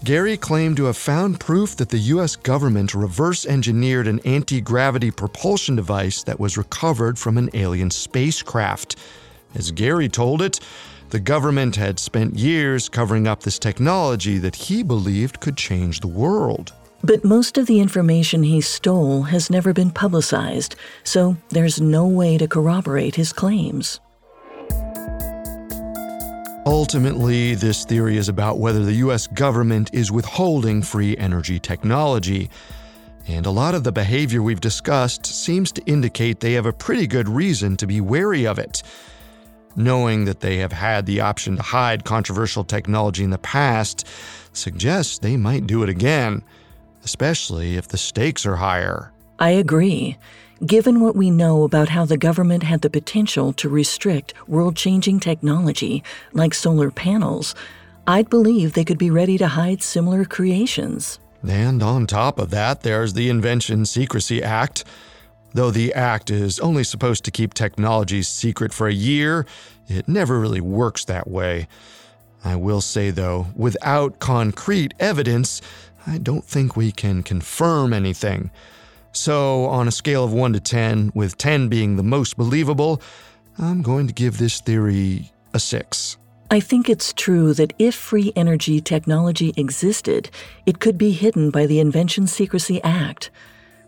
Gary 0.05 0.37
claimed 0.37 0.77
to 0.77 0.85
have 0.85 0.97
found 0.97 1.41
proof 1.41 1.77
that 1.77 1.89
the 1.89 1.99
U.S. 1.99 2.37
government 2.37 2.95
reverse 2.95 3.45
engineered 3.45 4.07
an 4.07 4.21
anti 4.21 4.61
gravity 4.61 5.11
propulsion 5.11 5.77
device 5.77 6.23
that 6.23 6.39
was 6.39 6.57
recovered 6.57 7.19
from 7.19 7.37
an 7.37 7.51
alien 7.55 7.91
spacecraft. 7.91 8.97
As 9.55 9.73
Gary 9.73 10.09
told 10.09 10.43
it, 10.43 10.61
the 11.11 11.21
government 11.21 11.75
had 11.75 11.99
spent 11.99 12.39
years 12.39 12.89
covering 12.89 13.27
up 13.27 13.43
this 13.43 13.59
technology 13.59 14.39
that 14.39 14.55
he 14.55 14.85
believed 14.85 15.41
could 15.41 15.57
change 15.57 16.01
the 16.01 16.07
world. 16.07 16.73
But 17.03 17.25
most 17.25 17.59
of 17.59 17.67
the 17.67 17.81
information 17.81 18.45
he 18.45 18.61
stole 18.61 19.23
has 19.23 19.51
never 19.51 19.73
been 19.73 19.91
publicized, 19.91 20.77
so 21.03 21.37
there's 21.49 21.81
no 21.81 22.07
way 22.07 22.39
to 22.39 22.47
corroborate 22.47 23.17
his 23.17 23.33
claims. 23.33 24.01
Ultimately, 26.67 27.55
this 27.55 27.87
theory 27.87 28.19
is 28.19 28.29
about 28.29 28.59
whether 28.59 28.85
the 28.85 28.95
US 28.95 29.27
government 29.27 29.91
is 29.95 30.13
withholding 30.13 30.83
free 30.83 31.17
energy 31.17 31.59
technology. 31.59 32.51
And 33.27 33.47
a 33.47 33.51
lot 33.51 33.75
of 33.75 33.83
the 33.83 33.93
behavior 33.93 34.43
we've 34.43 34.61
discussed 34.61 35.25
seems 35.25 35.73
to 35.73 35.83
indicate 35.87 36.41
they 36.41 36.53
have 36.53 36.67
a 36.67 36.73
pretty 36.73 37.07
good 37.07 37.29
reason 37.29 37.77
to 37.79 37.87
be 37.87 38.03
wary 38.03 38.47
of 38.47 38.59
it. 38.59 38.83
Knowing 39.75 40.27
that 40.27 40.41
they 40.41 40.59
have 40.59 40.73
had 40.73 41.07
the 41.07 41.21
option 41.21 41.57
to 41.57 41.63
hide 41.63 42.05
controversial 42.05 42.65
technology 42.65 43.25
in 43.25 43.31
the 43.31 43.39
past 43.39 44.07
suggests 44.53 45.19
they 45.19 45.39
might 45.39 45.67
do 45.67 45.83
it 45.83 45.89
again, 45.89 46.43
especially 47.05 47.77
if 47.77 47.89
the 47.89 47.97
stakes 47.97 48.45
are 48.45 48.57
higher. 48.57 49.13
I 49.39 49.51
agree. 49.51 50.19
Given 50.67 51.01
what 51.01 51.17
we 51.17 51.31
know 51.31 51.63
about 51.63 51.89
how 51.89 52.05
the 52.05 52.19
government 52.19 52.65
had 52.65 52.83
the 52.83 52.91
potential 52.91 53.55
to 53.55 53.69
restrict 53.71 54.35
world 54.47 54.77
changing 54.77 55.19
technology, 55.19 56.05
like 56.35 56.53
solar 56.53 56.91
panels, 56.91 57.55
I'd 58.07 58.29
believe 58.29 58.75
they 58.75 58.85
could 58.85 58.99
be 58.99 59.11
ready 59.11 59.39
to 59.39 59.49
hide 59.49 59.83
similar 59.83 60.27
creations. 60.27 61.19
And 61.49 61.83
on 61.83 62.07
top 62.07 62.39
of 62.39 62.51
that, 62.51 62.83
there's 62.83 63.15
the 63.15 63.31
Invention 63.31 63.87
Secrecy 63.87 64.43
Act. 64.43 64.85
Though 65.55 65.71
the 65.71 65.95
act 65.95 66.29
is 66.29 66.61
only 66.61 66.85
supposed 66.85 67.25
to 67.25 67.31
keep 67.31 67.55
technologies 67.55 68.29
secret 68.29 68.75
for 68.75 68.87
a 68.87 68.93
year, 68.93 69.47
it 69.89 70.09
never 70.09 70.39
really 70.39 70.61
works 70.61 71.07
that 71.07 71.27
way. 71.27 71.69
I 72.45 72.57
will 72.57 72.83
say, 72.83 73.09
though, 73.09 73.47
without 73.57 74.19
concrete 74.19 74.93
evidence, 75.01 75.63
I 76.07 76.19
don't 76.19 76.45
think 76.45 76.77
we 76.77 76.93
can 76.93 77.23
confirm 77.23 77.95
anything. 77.95 78.51
So, 79.13 79.65
on 79.67 79.89
a 79.89 79.93
scale 79.93 80.25
of 80.25 80.33
1 80.33 80.53
to 80.53 80.61
10, 80.61 81.13
with 81.15 81.37
10 81.37 81.69
being 81.69 81.97
the 81.97 82.03
most 82.03 82.37
believable, 82.37 83.03
I'm 83.59 83.83
going 83.83 84.07
to 84.07 84.15
give 84.15 84.39
this 84.39 84.61
theory 84.61 85.33
a 85.53 85.59
6. 85.59 86.17
I 86.53 86.61
think 86.61 86.89
it's 86.89 87.13
true 87.13 87.53
that 87.55 87.73
if 87.79 87.95
free 87.95 88.33
energy 88.35 88.81
technology 88.81 89.53
existed, 89.57 90.31
it 90.67 90.81
could 90.81 90.99
be 90.99 91.13
hidden 91.13 91.51
by 91.51 91.67
the 91.67 91.79
Invention 91.79 92.27
Secrecy 92.27 92.83
Act. 92.83 93.31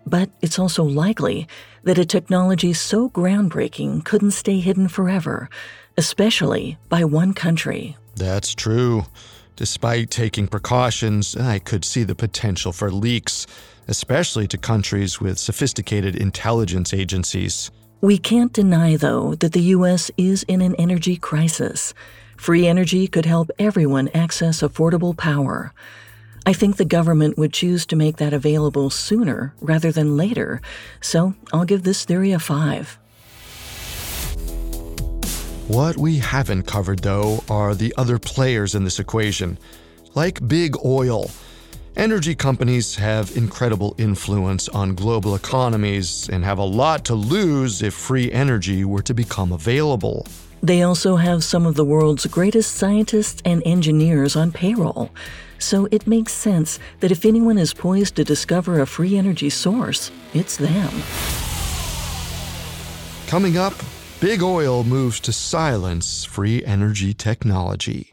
But 0.07 0.31
it's 0.41 0.59
also 0.59 0.85
likely 0.85 1.49
that 1.85 1.99
a 1.99 2.05
technology 2.05 2.73
so 2.73 3.09
groundbreaking 3.11 4.05
couldn't 4.05 4.33
stay 4.33 4.61
hidden 4.61 4.89
forever, 4.89 5.49
especially 5.97 6.79
by 6.89 7.05
one 7.05 7.35
country. 7.35 7.97
That's 8.17 8.55
true. 8.55 9.07
Despite 9.57 10.11
taking 10.11 10.49
precautions, 10.49 11.37
I 11.37 11.59
could 11.59 11.85
see 11.85 12.05
the 12.05 12.15
potential 12.15 12.73
for 12.73 12.91
leaks 12.91 13.47
especially 13.89 14.47
to 14.49 14.59
countries 14.59 15.21
with 15.21 15.39
sophisticated 15.39 16.17
intelligence 16.17 16.95
agencies. 16.95 17.71
We 18.01 18.19
can't 18.19 18.53
deny, 18.53 18.97
though, 18.97 19.35
that 19.37 19.53
the 19.53 19.63
U.S. 19.77 20.11
is 20.17 20.43
in 20.45 20.61
an 20.61 20.75
energy 20.77 21.17
crisis. 21.17 21.95
Free 22.37 22.67
energy 22.67 23.07
could 23.07 23.27
help 23.27 23.51
everyone 23.59 24.09
access 24.15 24.61
affordable 24.63 25.17
power. 25.17 25.73
I 26.45 26.53
think 26.53 26.77
the 26.77 26.85
government 26.85 27.39
would 27.39 27.53
choose 27.53 27.87
to 27.87 27.97
make 27.97 28.17
that 28.17 28.33
available 28.33 28.91
sooner 28.91 29.55
rather 29.61 29.93
than 29.93 30.17
later, 30.17 30.61
so 31.01 31.35
I'll 31.53 31.65
give 31.65 31.85
this 31.85 32.05
theory 32.05 32.33
a 32.33 32.41
5. 32.41 32.99
What 35.69 35.97
we 35.97 36.19
haven't 36.19 36.65
covered, 36.65 36.99
though, 36.99 37.45
are 37.49 37.77
the 37.77 37.95
other 37.97 38.19
players 38.19 38.75
in 38.75 38.83
this 38.83 38.99
equation, 38.99 39.57
like 40.17 40.47
big 40.49 40.75
oil. 40.85 41.31
Energy 41.97 42.35
companies 42.35 42.97
have 42.97 43.37
incredible 43.37 43.95
influence 43.99 44.67
on 44.71 44.95
global 44.95 45.35
economies 45.35 46.27
and 46.31 46.43
have 46.43 46.57
a 46.59 46.65
lot 46.65 47.05
to 47.05 47.15
lose 47.15 47.83
if 47.83 47.93
free 47.93 48.33
energy 48.33 48.83
were 48.83 49.03
to 49.03 49.13
become 49.13 49.53
available. 49.53 50.27
They 50.63 50.83
also 50.83 51.17
have 51.17 51.45
some 51.45 51.67
of 51.67 51.75
the 51.75 51.85
world's 51.85 52.25
greatest 52.27 52.77
scientists 52.77 53.43
and 53.45 53.63
engineers 53.67 54.37
on 54.37 54.53
payroll. 54.53 55.11
So 55.59 55.87
it 55.91 56.07
makes 56.07 56.33
sense 56.33 56.79
that 57.01 57.13
if 57.13 57.27
anyone 57.27 57.59
is 57.59 57.75
poised 57.75 58.17
to 58.17 58.25
discover 58.25 58.81
a 58.81 58.87
free 58.87 59.19
energy 59.19 59.51
source, 59.51 60.11
it's 60.33 60.57
them. 60.57 61.03
Coming 63.27 63.59
up, 63.59 63.75
Big 64.19 64.43
Oil 64.43 64.83
moves 64.83 65.21
to 65.21 65.33
silence 65.33 66.25
free 66.25 66.65
energy 66.65 67.13
technology. 67.13 68.12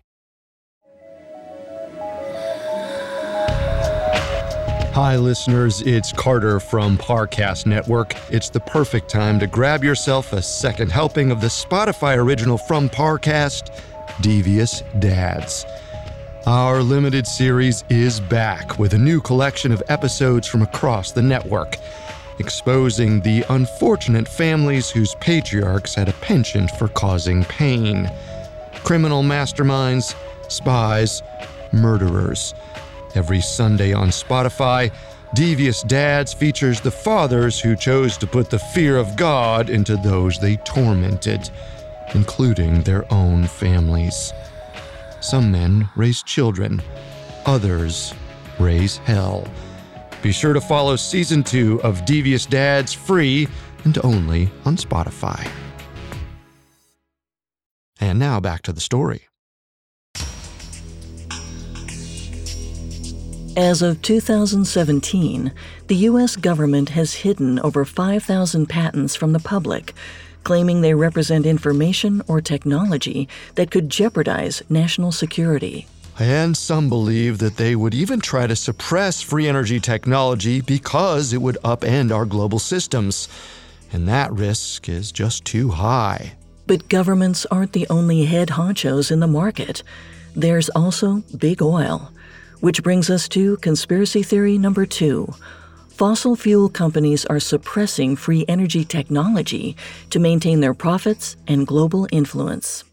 Hi, 5.01 5.15
listeners. 5.15 5.81
It's 5.83 6.11
Carter 6.11 6.59
from 6.59 6.97
Parcast 6.97 7.65
Network. 7.65 8.15
It's 8.29 8.49
the 8.49 8.59
perfect 8.59 9.09
time 9.09 9.39
to 9.39 9.47
grab 9.47 9.81
yourself 9.81 10.33
a 10.33 10.41
second 10.41 10.91
helping 10.91 11.31
of 11.31 11.39
the 11.39 11.47
Spotify 11.47 12.17
original 12.17 12.57
from 12.57 12.89
Parcast, 12.89 13.73
Devious 14.19 14.83
Dads. 14.99 15.65
Our 16.45 16.83
limited 16.83 17.25
series 17.25 17.85
is 17.87 18.19
back 18.19 18.77
with 18.77 18.93
a 18.93 18.97
new 18.97 19.21
collection 19.21 19.71
of 19.71 19.81
episodes 19.87 20.47
from 20.47 20.63
across 20.63 21.13
the 21.13 21.21
network, 21.21 21.77
exposing 22.39 23.21
the 23.21 23.45
unfortunate 23.51 24.27
families 24.27 24.89
whose 24.89 25.15
patriarchs 25.21 25.95
had 25.95 26.09
a 26.09 26.13
penchant 26.19 26.71
for 26.71 26.89
causing 26.89 27.45
pain. 27.45 28.11
Criminal 28.83 29.23
masterminds, 29.23 30.13
spies, 30.49 31.23
murderers. 31.71 32.53
Every 33.15 33.41
Sunday 33.41 33.93
on 33.93 34.09
Spotify, 34.09 34.93
Devious 35.35 35.83
Dads 35.83 36.33
features 36.33 36.81
the 36.81 36.91
fathers 36.91 37.59
who 37.59 37.75
chose 37.75 38.17
to 38.17 38.27
put 38.27 38.49
the 38.49 38.59
fear 38.59 38.97
of 38.97 39.15
God 39.15 39.69
into 39.69 39.95
those 39.97 40.39
they 40.39 40.57
tormented, 40.57 41.49
including 42.13 42.81
their 42.81 43.11
own 43.13 43.45
families. 43.45 44.33
Some 45.21 45.51
men 45.51 45.87
raise 45.95 46.23
children, 46.23 46.81
others 47.45 48.13
raise 48.59 48.97
hell. 48.97 49.47
Be 50.21 50.31
sure 50.31 50.53
to 50.53 50.61
follow 50.61 50.95
season 50.95 51.43
two 51.43 51.81
of 51.83 52.05
Devious 52.05 52.45
Dads 52.45 52.93
free 52.93 53.47
and 53.85 53.97
only 54.03 54.49
on 54.65 54.75
Spotify. 54.75 55.47
And 57.99 58.17
now 58.19 58.39
back 58.39 58.61
to 58.63 58.73
the 58.73 58.81
story. 58.81 59.28
As 63.57 63.81
of 63.81 64.01
2017, 64.03 65.51
the 65.87 65.95
U.S. 65.95 66.35
government 66.35 66.89
has 66.89 67.13
hidden 67.15 67.59
over 67.59 67.83
5,000 67.83 68.67
patents 68.67 69.15
from 69.15 69.33
the 69.33 69.39
public, 69.39 69.93
claiming 70.43 70.81
they 70.81 70.93
represent 70.93 71.45
information 71.45 72.21
or 72.27 72.41
technology 72.41 73.27
that 73.55 73.71
could 73.71 73.89
jeopardize 73.89 74.61
national 74.69 75.11
security. 75.11 75.87
And 76.19 76.55
some 76.55 76.89
believe 76.89 77.39
that 77.39 77.57
they 77.57 77.75
would 77.75 77.93
even 77.93 78.19
try 78.19 78.45
to 78.45 78.55
suppress 78.55 79.21
free 79.21 79.47
energy 79.47 79.79
technology 79.79 80.61
because 80.61 81.33
it 81.33 81.41
would 81.41 81.57
upend 81.63 82.11
our 82.11 82.25
global 82.25 82.59
systems. 82.59 83.27
And 83.91 84.07
that 84.07 84.31
risk 84.31 84.87
is 84.87 85.11
just 85.11 85.43
too 85.43 85.69
high. 85.69 86.33
But 86.67 86.87
governments 86.87 87.47
aren't 87.49 87.73
the 87.73 87.87
only 87.89 88.25
head 88.25 88.49
honchos 88.49 89.11
in 89.11 89.21
the 89.21 89.27
market. 89.27 89.81
There's 90.35 90.69
also 90.69 91.23
big 91.37 91.61
oil. 91.61 92.11
Which 92.61 92.83
brings 92.83 93.09
us 93.09 93.29
to 93.29 93.57
conspiracy 93.57 94.23
theory 94.23 94.57
number 94.57 94.85
two. 94.85 95.33
Fossil 95.87 96.35
fuel 96.35 96.69
companies 96.69 97.25
are 97.25 97.39
suppressing 97.39 98.15
free 98.15 98.45
energy 98.47 98.85
technology 98.85 99.75
to 100.09 100.19
maintain 100.19 100.59
their 100.59 100.73
profits 100.73 101.35
and 101.47 101.67
global 101.67 102.07
influence. 102.11 102.83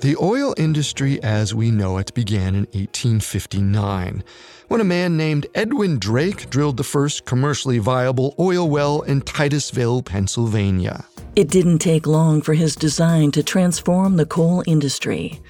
The 0.00 0.16
oil 0.20 0.52
industry 0.56 1.22
as 1.22 1.54
we 1.54 1.70
know 1.70 1.98
it 1.98 2.12
began 2.14 2.56
in 2.56 2.66
1859 2.72 4.24
when 4.66 4.80
a 4.80 4.84
man 4.84 5.16
named 5.16 5.46
Edwin 5.54 6.00
Drake 6.00 6.50
drilled 6.50 6.76
the 6.76 6.82
first 6.82 7.24
commercially 7.24 7.78
viable 7.78 8.34
oil 8.38 8.68
well 8.68 9.02
in 9.02 9.20
Titusville, 9.20 10.02
Pennsylvania. 10.02 11.04
It 11.36 11.48
didn't 11.48 11.78
take 11.78 12.06
long 12.06 12.42
for 12.42 12.54
his 12.54 12.74
design 12.74 13.30
to 13.32 13.42
transform 13.42 14.16
the 14.16 14.26
coal 14.26 14.64
industry. 14.66 15.40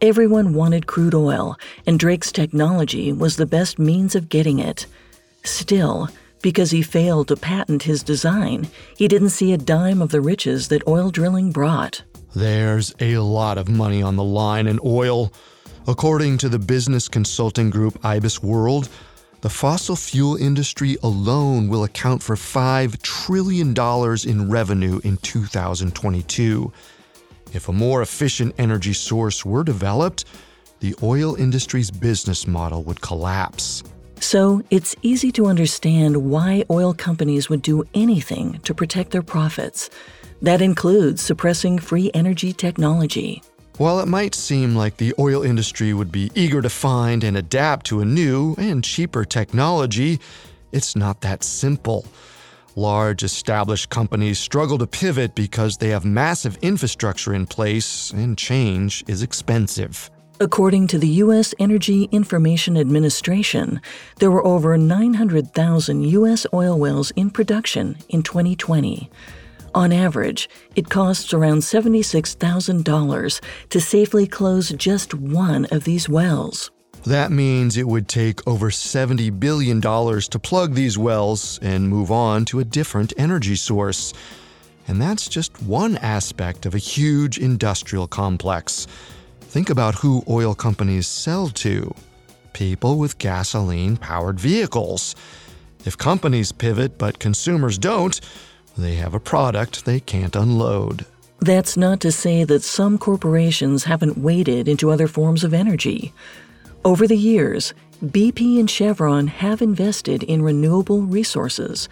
Everyone 0.00 0.54
wanted 0.54 0.86
crude 0.86 1.14
oil, 1.14 1.58
and 1.84 1.98
Drake's 1.98 2.30
technology 2.30 3.12
was 3.12 3.34
the 3.34 3.46
best 3.46 3.80
means 3.80 4.14
of 4.14 4.28
getting 4.28 4.60
it. 4.60 4.86
Still, 5.42 6.08
because 6.40 6.70
he 6.70 6.82
failed 6.82 7.26
to 7.28 7.36
patent 7.36 7.82
his 7.82 8.04
design, 8.04 8.68
he 8.96 9.08
didn't 9.08 9.30
see 9.30 9.52
a 9.52 9.58
dime 9.58 10.00
of 10.00 10.10
the 10.10 10.20
riches 10.20 10.68
that 10.68 10.86
oil 10.86 11.10
drilling 11.10 11.50
brought. 11.50 12.04
There's 12.32 12.94
a 13.00 13.18
lot 13.18 13.58
of 13.58 13.68
money 13.68 14.00
on 14.00 14.14
the 14.14 14.22
line 14.22 14.68
in 14.68 14.78
oil. 14.84 15.32
According 15.88 16.38
to 16.38 16.48
the 16.48 16.60
business 16.60 17.08
consulting 17.08 17.68
group 17.68 17.98
IBIS 18.04 18.40
World, 18.40 18.88
the 19.40 19.50
fossil 19.50 19.96
fuel 19.96 20.36
industry 20.36 20.96
alone 21.02 21.66
will 21.68 21.82
account 21.82 22.22
for 22.22 22.36
$5 22.36 23.02
trillion 23.02 23.74
in 24.24 24.48
revenue 24.48 25.00
in 25.02 25.16
2022. 25.16 26.72
If 27.52 27.68
a 27.68 27.72
more 27.72 28.02
efficient 28.02 28.54
energy 28.58 28.92
source 28.92 29.44
were 29.44 29.64
developed, 29.64 30.24
the 30.80 30.94
oil 31.02 31.34
industry's 31.34 31.90
business 31.90 32.46
model 32.46 32.82
would 32.84 33.00
collapse. 33.00 33.82
So, 34.20 34.62
it's 34.70 34.96
easy 35.02 35.30
to 35.32 35.46
understand 35.46 36.16
why 36.16 36.64
oil 36.70 36.92
companies 36.92 37.48
would 37.48 37.62
do 37.62 37.84
anything 37.94 38.58
to 38.64 38.74
protect 38.74 39.12
their 39.12 39.22
profits. 39.22 39.90
That 40.42 40.60
includes 40.60 41.22
suppressing 41.22 41.78
free 41.78 42.10
energy 42.14 42.52
technology. 42.52 43.42
While 43.76 44.00
it 44.00 44.08
might 44.08 44.34
seem 44.34 44.74
like 44.74 44.96
the 44.96 45.14
oil 45.20 45.44
industry 45.44 45.94
would 45.94 46.10
be 46.10 46.32
eager 46.34 46.60
to 46.60 46.68
find 46.68 47.22
and 47.22 47.36
adapt 47.36 47.86
to 47.86 48.00
a 48.00 48.04
new 48.04 48.56
and 48.58 48.82
cheaper 48.82 49.24
technology, 49.24 50.18
it's 50.72 50.96
not 50.96 51.20
that 51.20 51.44
simple. 51.44 52.04
Large 52.78 53.24
established 53.24 53.90
companies 53.90 54.38
struggle 54.38 54.78
to 54.78 54.86
pivot 54.86 55.34
because 55.34 55.78
they 55.78 55.88
have 55.88 56.04
massive 56.04 56.56
infrastructure 56.62 57.34
in 57.34 57.44
place 57.44 58.12
and 58.12 58.38
change 58.38 59.02
is 59.08 59.20
expensive. 59.20 60.08
According 60.38 60.86
to 60.88 60.98
the 61.00 61.08
U.S. 61.24 61.56
Energy 61.58 62.04
Information 62.12 62.76
Administration, 62.76 63.80
there 64.20 64.30
were 64.30 64.46
over 64.46 64.78
900,000 64.78 66.02
U.S. 66.02 66.46
oil 66.54 66.78
wells 66.78 67.10
in 67.16 67.30
production 67.30 67.96
in 68.10 68.22
2020. 68.22 69.10
On 69.74 69.92
average, 69.92 70.48
it 70.76 70.88
costs 70.88 71.34
around 71.34 71.62
$76,000 71.62 73.40
to 73.70 73.80
safely 73.80 74.28
close 74.28 74.70
just 74.70 75.14
one 75.14 75.64
of 75.72 75.82
these 75.82 76.08
wells. 76.08 76.70
That 77.04 77.30
means 77.30 77.76
it 77.76 77.86
would 77.86 78.08
take 78.08 78.46
over 78.46 78.70
$70 78.70 79.38
billion 79.40 79.80
to 79.80 80.38
plug 80.42 80.74
these 80.74 80.98
wells 80.98 81.58
and 81.62 81.88
move 81.88 82.10
on 82.10 82.44
to 82.46 82.60
a 82.60 82.64
different 82.64 83.12
energy 83.16 83.56
source. 83.56 84.12
And 84.86 85.00
that's 85.00 85.28
just 85.28 85.62
one 85.62 85.96
aspect 85.98 86.66
of 86.66 86.74
a 86.74 86.78
huge 86.78 87.38
industrial 87.38 88.06
complex. 88.06 88.86
Think 89.40 89.70
about 89.70 89.94
who 89.94 90.22
oil 90.28 90.54
companies 90.54 91.06
sell 91.06 91.48
to 91.48 91.94
people 92.52 92.98
with 92.98 93.18
gasoline 93.18 93.96
powered 93.96 94.40
vehicles. 94.40 95.14
If 95.84 95.96
companies 95.96 96.52
pivot 96.52 96.98
but 96.98 97.18
consumers 97.18 97.78
don't, 97.78 98.20
they 98.76 98.96
have 98.96 99.14
a 99.14 99.20
product 99.20 99.84
they 99.84 100.00
can't 100.00 100.36
unload. 100.36 101.06
That's 101.40 101.76
not 101.76 102.00
to 102.00 102.10
say 102.10 102.44
that 102.44 102.62
some 102.62 102.98
corporations 102.98 103.84
haven't 103.84 104.18
waded 104.18 104.66
into 104.68 104.90
other 104.90 105.06
forms 105.06 105.44
of 105.44 105.54
energy. 105.54 106.12
Over 106.84 107.06
the 107.06 107.16
years, 107.16 107.74
BP 108.04 108.58
and 108.60 108.70
Chevron 108.70 109.26
have 109.26 109.62
invested 109.62 110.22
in 110.22 110.42
renewable 110.42 111.02
resources, 111.02 111.88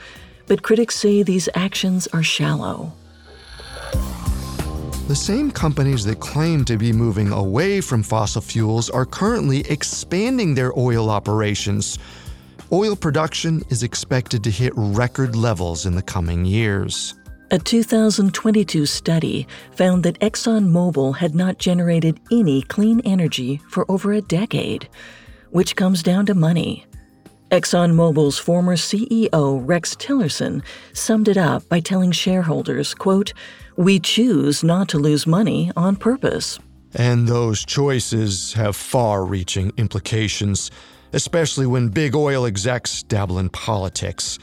but 0.47 0.63
critics 0.63 0.97
say 0.97 1.23
these 1.23 1.49
actions 1.55 2.07
are 2.09 2.23
shallow. 2.23 2.93
The 5.09 5.17
same 5.17 5.51
companies 5.51 6.05
that 6.05 6.21
claim 6.21 6.65
to 6.65 6.77
be 6.77 6.93
moving 6.93 7.31
away 7.31 7.81
from 7.81 8.03
fossil 8.03 8.43
fuels 8.43 8.91
are 8.91 9.07
currently 9.07 9.61
expanding 9.71 10.55
their 10.55 10.77
oil 10.79 11.11
operations 11.11 11.99
oil 12.73 12.97
production 12.97 13.63
is 13.69 13.83
expected 13.83 14.43
to 14.45 14.51
hit 14.51 14.73
record 14.77 15.37
levels 15.37 15.87
in 15.87 15.95
the 15.95 16.03
coming 16.03 16.45
years. 16.45 17.15
A 17.53 17.61
2022 17.61 18.87
study 18.87 19.47
found 19.71 20.03
that 20.03 20.19
ExxonMobil 20.19 21.17
had 21.19 21.33
not 21.37 21.59
generated 21.59 22.19
any 22.33 22.63
clean 22.63 23.01
energy 23.05 23.61
for 23.69 23.89
over 23.89 24.13
a 24.13 24.21
decade, 24.21 24.89
which 25.51 25.77
comes 25.77 26.03
down 26.03 26.27
to 26.27 26.35
money. 26.35 26.87
ExxonMobil's 27.53 28.37
former 28.37 28.75
CEO 28.75 29.63
Rex 29.65 29.95
Tillerson 29.95 30.61
summed 30.93 31.29
it 31.29 31.37
up 31.37 31.69
by 31.69 31.79
telling 31.79 32.11
shareholders, 32.11 32.95
quote, 32.95 33.33
"We 33.77 34.01
choose 34.01 34.65
not 34.65 34.89
to 34.89 34.99
lose 34.99 35.25
money 35.25 35.71
on 35.77 35.95
purpose." 35.95 36.59
And 36.97 37.29
those 37.29 37.65
choices 37.65 38.55
have 38.55 38.75
far-reaching 38.75 39.73
implications 39.77 40.73
especially 41.13 41.67
when 41.67 41.89
big 41.89 42.15
oil 42.15 42.45
execs 42.45 43.03
dabble 43.03 43.39
in 43.39 43.49
politics. 43.49 44.39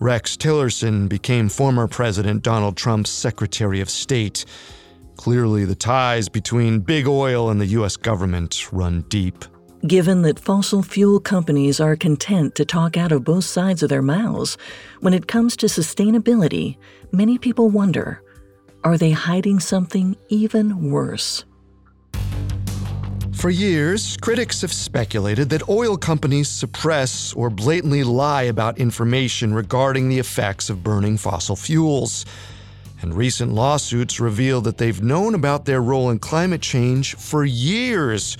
Rex 0.00 0.36
Tillerson 0.36 1.08
became 1.08 1.48
former 1.48 1.86
President 1.86 2.42
Donald 2.42 2.76
Trump's 2.76 3.10
Secretary 3.10 3.80
of 3.80 3.88
State. 3.88 4.44
Clearly, 5.16 5.64
the 5.64 5.74
ties 5.74 6.28
between 6.28 6.80
big 6.80 7.06
oil 7.06 7.50
and 7.50 7.60
the 7.60 7.66
U.S. 7.66 7.96
government 7.96 8.72
run 8.72 9.02
deep. 9.08 9.44
Given 9.86 10.22
that 10.22 10.40
fossil 10.40 10.82
fuel 10.82 11.20
companies 11.20 11.78
are 11.78 11.94
content 11.94 12.54
to 12.54 12.64
talk 12.64 12.96
out 12.96 13.12
of 13.12 13.22
both 13.22 13.44
sides 13.44 13.82
of 13.82 13.90
their 13.90 14.02
mouths, 14.02 14.56
when 15.00 15.14
it 15.14 15.28
comes 15.28 15.56
to 15.58 15.66
sustainability, 15.66 16.76
many 17.12 17.38
people 17.38 17.68
wonder 17.68 18.22
are 18.82 18.98
they 18.98 19.12
hiding 19.12 19.60
something 19.60 20.16
even 20.28 20.90
worse? 20.90 21.44
For 23.34 23.50
years, 23.50 24.16
critics 24.16 24.62
have 24.62 24.72
speculated 24.72 25.50
that 25.50 25.68
oil 25.68 25.98
companies 25.98 26.48
suppress 26.48 27.34
or 27.34 27.50
blatantly 27.50 28.02
lie 28.02 28.44
about 28.44 28.78
information 28.78 29.52
regarding 29.52 30.08
the 30.08 30.18
effects 30.18 30.70
of 30.70 30.82
burning 30.82 31.18
fossil 31.18 31.54
fuels. 31.54 32.24
And 33.02 33.12
recent 33.12 33.52
lawsuits 33.52 34.18
reveal 34.18 34.62
that 34.62 34.78
they've 34.78 35.02
known 35.02 35.34
about 35.34 35.66
their 35.66 35.82
role 35.82 36.08
in 36.08 36.20
climate 36.20 36.62
change 36.62 37.16
for 37.16 37.44
years, 37.44 38.38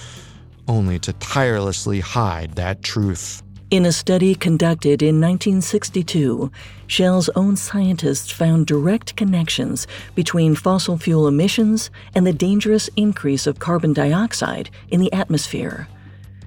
only 0.67 0.99
to 1.01 1.13
tirelessly 1.13 2.01
hide 2.01 2.53
that 2.53 2.83
truth. 2.83 3.44
In 3.75 3.87
a 3.87 3.91
study 3.91 4.37
conducted 4.37 5.03
in 5.03 5.21
1962, 5.21 6.49
Shell's 6.87 7.29
own 7.31 7.57
scientists 7.57 8.31
found 8.31 8.69
direct 8.69 9.17
connections 9.17 9.89
between 10.15 10.55
fossil 10.55 10.97
fuel 10.97 11.27
emissions 11.27 11.91
and 12.15 12.25
the 12.25 12.33
dangerous 12.33 12.89
increase 12.95 13.49
of 13.49 13.59
carbon 13.59 13.93
dioxide 13.93 14.71
in 14.91 15.01
the 15.01 15.13
atmosphere. 15.13 15.89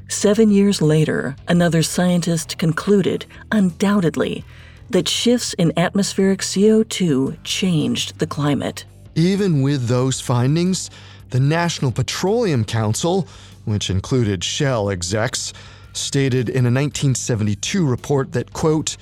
Seven 0.07 0.51
years 0.51 0.81
later, 0.81 1.35
another 1.49 1.83
scientist 1.83 2.57
concluded, 2.57 3.25
undoubtedly, 3.51 4.45
that 4.89 5.09
shifts 5.09 5.53
in 5.55 5.77
atmospheric 5.77 6.39
CO2 6.39 7.39
changed 7.43 8.19
the 8.19 8.27
climate. 8.27 8.85
Even 9.15 9.61
with 9.61 9.89
those 9.89 10.21
findings, 10.21 10.89
the 11.31 11.41
National 11.41 11.91
Petroleum 11.91 12.63
Council, 12.63 13.27
which 13.65 13.89
included 13.89 14.45
Shell 14.45 14.89
execs, 14.89 15.51
stated 15.97 16.49
in 16.49 16.65
a 16.65 16.71
1972 16.71 17.85
report 17.85 18.31
that, 18.33 18.53
quote, 18.53 18.97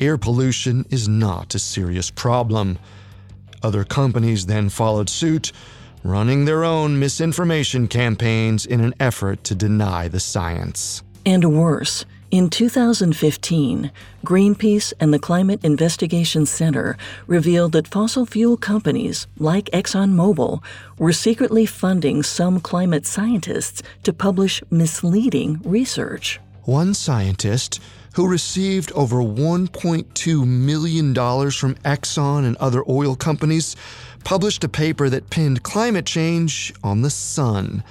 air 0.00 0.18
pollution 0.18 0.84
is 0.90 1.08
not 1.08 1.54
a 1.54 1.58
serious 1.58 2.10
problem. 2.10 2.78
Other 3.62 3.84
companies 3.84 4.46
then 4.46 4.68
followed 4.68 5.08
suit, 5.08 5.52
running 6.02 6.44
their 6.44 6.64
own 6.64 6.98
misinformation 6.98 7.88
campaigns 7.88 8.64
in 8.66 8.80
an 8.80 8.94
effort 9.00 9.42
to 9.44 9.54
deny 9.54 10.08
the 10.08 10.20
science. 10.20 11.02
And 11.24 11.58
worse, 11.58 12.04
in 12.30 12.50
2015, 12.50 13.90
Greenpeace 14.24 14.92
and 14.98 15.14
the 15.14 15.18
Climate 15.18 15.60
Investigation 15.62 16.44
Center 16.44 16.96
revealed 17.26 17.72
that 17.72 17.86
fossil 17.86 18.26
fuel 18.26 18.56
companies 18.56 19.26
like 19.38 19.70
ExxonMobil 19.70 20.62
were 20.98 21.12
secretly 21.12 21.66
funding 21.66 22.22
some 22.22 22.60
climate 22.60 23.06
scientists 23.06 23.82
to 24.02 24.12
publish 24.12 24.62
misleading 24.70 25.60
research. 25.64 26.40
One 26.64 26.94
scientist 26.94 27.80
who 28.14 28.26
received 28.28 28.90
over 28.92 29.18
$1.2 29.18 30.46
million 30.46 31.14
from 31.14 31.74
Exxon 31.84 32.44
and 32.44 32.56
other 32.56 32.82
oil 32.88 33.14
companies 33.14 33.76
published 34.24 34.64
a 34.64 34.68
paper 34.68 35.08
that 35.08 35.30
pinned 35.30 35.62
climate 35.62 36.06
change 36.06 36.74
on 36.82 37.02
the 37.02 37.10
sun. 37.10 37.84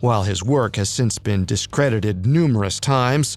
While 0.00 0.22
his 0.22 0.44
work 0.44 0.76
has 0.76 0.88
since 0.88 1.18
been 1.18 1.44
discredited 1.44 2.24
numerous 2.24 2.78
times, 2.78 3.36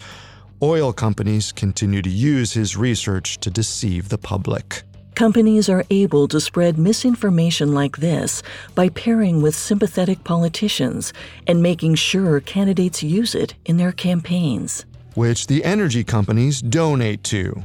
oil 0.61 0.93
companies 0.93 1.51
continue 1.51 2.03
to 2.03 2.09
use 2.09 2.53
his 2.53 2.77
research 2.77 3.39
to 3.39 3.49
deceive 3.49 4.09
the 4.09 4.19
public. 4.19 4.83
Companies 5.15 5.69
are 5.69 5.83
able 5.89 6.27
to 6.27 6.39
spread 6.39 6.77
misinformation 6.77 7.73
like 7.73 7.97
this 7.97 8.43
by 8.75 8.89
pairing 8.89 9.41
with 9.41 9.55
sympathetic 9.55 10.23
politicians 10.23 11.13
and 11.47 11.63
making 11.63 11.95
sure 11.95 12.39
candidates 12.39 13.01
use 13.01 13.33
it 13.33 13.55
in 13.65 13.77
their 13.77 13.91
campaigns. 13.91 14.85
Which 15.15 15.47
the 15.47 15.65
energy 15.65 16.03
companies 16.03 16.61
donate 16.61 17.23
to 17.25 17.63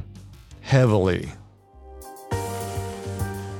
heavily. 0.61 1.31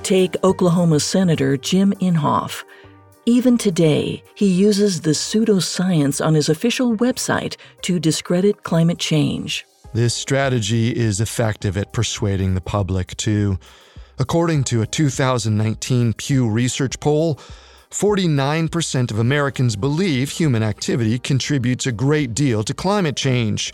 Take 0.01 0.35
Oklahoma 0.43 0.99
Senator 0.99 1.57
Jim 1.57 1.93
Inhofe. 1.99 2.63
Even 3.27 3.57
today, 3.57 4.23
he 4.35 4.47
uses 4.47 5.01
the 5.01 5.09
pseudoscience 5.09 6.25
on 6.25 6.33
his 6.33 6.47
official 6.47 6.95
website 6.95 7.57
to 7.81 7.99
discredit 7.99 8.63
climate 8.63 8.99
change. 8.99 9.65
This 9.93 10.13
strategy 10.13 10.95
is 10.95 11.19
effective 11.19 11.75
at 11.75 11.91
persuading 11.91 12.55
the 12.55 12.61
public, 12.61 13.17
too. 13.17 13.59
According 14.17 14.63
to 14.65 14.81
a 14.81 14.87
2019 14.87 16.13
Pew 16.13 16.49
Research 16.49 17.01
poll, 17.01 17.37
49% 17.91 19.11
of 19.11 19.19
Americans 19.19 19.75
believe 19.75 20.29
human 20.29 20.63
activity 20.63 21.19
contributes 21.19 21.85
a 21.85 21.91
great 21.91 22.33
deal 22.33 22.63
to 22.63 22.73
climate 22.73 23.17
change, 23.17 23.73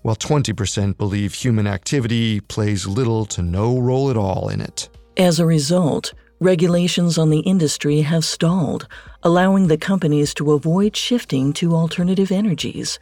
while 0.00 0.16
20% 0.16 0.96
believe 0.96 1.34
human 1.34 1.66
activity 1.66 2.40
plays 2.40 2.86
little 2.86 3.26
to 3.26 3.42
no 3.42 3.78
role 3.78 4.08
at 4.08 4.16
all 4.16 4.48
in 4.48 4.62
it. 4.62 4.88
As 5.18 5.38
a 5.38 5.44
result, 5.44 6.14
Regulations 6.40 7.16
on 7.16 7.30
the 7.30 7.40
industry 7.40 8.02
have 8.02 8.24
stalled, 8.24 8.86
allowing 9.22 9.68
the 9.68 9.78
companies 9.78 10.34
to 10.34 10.52
avoid 10.52 10.94
shifting 10.94 11.52
to 11.54 11.74
alternative 11.74 12.30
energies. 12.30 12.98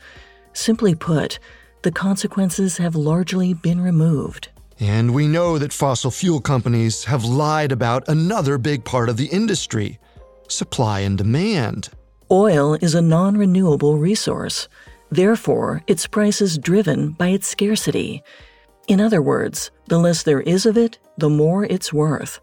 Simply 0.53 0.95
put, 0.95 1.41
the 1.83 1.91
consequences 1.91 2.77
have 2.77 2.95
largely 2.95 3.53
been 3.53 3.81
removed. 3.81 4.51
And 4.79 5.13
we 5.13 5.27
know 5.27 5.59
that 5.59 5.73
fossil 5.73 6.13
fuel 6.13 6.41
companies 6.41 7.05
have 7.05 7.25
lied 7.25 7.73
about 7.73 8.09
another 8.09 8.57
big 8.57 8.85
part 8.85 9.09
of 9.09 9.17
the 9.17 9.27
industry 9.27 9.99
supply 10.47 11.01
and 11.01 11.19
demand. 11.19 11.89
Oil 12.31 12.75
is 12.75 12.95
a 12.95 13.03
non 13.03 13.37
renewable 13.37 13.99
resource. 13.99 14.69
Therefore, 15.11 15.83
its 15.87 16.07
price 16.07 16.41
is 16.41 16.59
driven 16.59 17.11
by 17.11 17.29
its 17.29 17.49
scarcity. 17.49 18.23
In 18.87 19.01
other 19.01 19.23
words, 19.23 19.71
the 19.89 19.99
less 19.99 20.23
there 20.23 20.41
is 20.43 20.67
of 20.67 20.77
it, 20.77 20.99
the 21.19 21.31
more 21.31 21.65
it's 21.65 21.93
worth. 21.93 22.41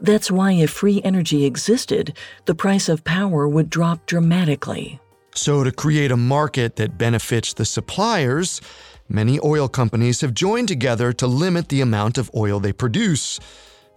That's 0.00 0.30
why 0.30 0.52
if 0.52 0.70
free 0.70 1.00
energy 1.02 1.44
existed, 1.44 2.16
the 2.44 2.54
price 2.54 2.88
of 2.88 3.04
power 3.04 3.48
would 3.48 3.70
drop 3.70 4.06
dramatically. 4.06 5.00
So, 5.34 5.64
to 5.64 5.72
create 5.72 6.10
a 6.10 6.16
market 6.16 6.76
that 6.76 6.96
benefits 6.96 7.52
the 7.52 7.64
suppliers, 7.64 8.60
many 9.08 9.38
oil 9.44 9.68
companies 9.68 10.22
have 10.22 10.32
joined 10.32 10.68
together 10.68 11.12
to 11.14 11.26
limit 11.26 11.68
the 11.68 11.82
amount 11.82 12.16
of 12.18 12.30
oil 12.34 12.58
they 12.58 12.72
produce. 12.72 13.38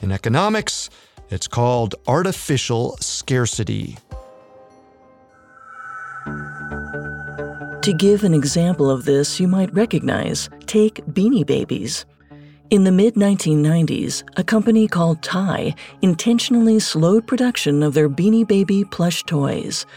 In 0.01 0.11
economics, 0.11 0.89
it's 1.29 1.47
called 1.47 1.95
artificial 2.07 2.97
scarcity. 2.97 3.97
To 7.83 7.93
give 7.93 8.23
an 8.23 8.33
example 8.33 8.89
of 8.89 9.05
this, 9.05 9.39
you 9.39 9.47
might 9.47 9.73
recognize 9.73 10.49
take 10.65 11.05
Beanie 11.05 11.45
Babies. 11.45 12.05
In 12.71 12.83
the 12.83 12.91
mid 12.91 13.15
1990s, 13.15 14.21
a 14.37 14.43
company 14.43 14.87
called 14.87 15.23
Ty 15.23 15.73
intentionally 16.03 16.79
slowed 16.79 17.25
production 17.25 17.81
of 17.81 17.95
their 17.95 18.07
Beanie 18.07 18.47
Baby 18.47 18.85
plush 18.85 19.23
toys. 19.23 19.87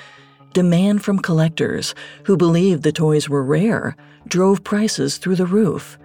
Demand 0.55 1.05
from 1.05 1.19
collectors, 1.19 1.95
who 2.25 2.35
believed 2.39 2.83
the 2.83 2.91
toys 2.91 3.29
were 3.29 3.43
rare, 3.45 3.95
drove 4.27 4.65
prices 4.65 5.19
through 5.19 5.37
the 5.37 5.45
roof. 5.45 5.99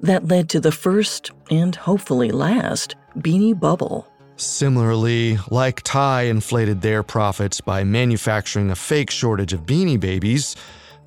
That 0.00 0.28
led 0.28 0.48
to 0.50 0.60
the 0.60 0.70
first, 0.70 1.32
and 1.50 1.74
hopefully 1.74 2.30
last, 2.30 2.94
Beanie 3.18 3.58
Bubble. 3.58 4.06
Similarly, 4.36 5.38
like 5.50 5.82
Ty 5.82 6.22
inflated 6.22 6.82
their 6.82 7.02
profits 7.02 7.60
by 7.60 7.82
manufacturing 7.82 8.70
a 8.70 8.76
fake 8.76 9.10
shortage 9.10 9.52
of 9.52 9.66
beanie 9.66 9.98
babies, 9.98 10.54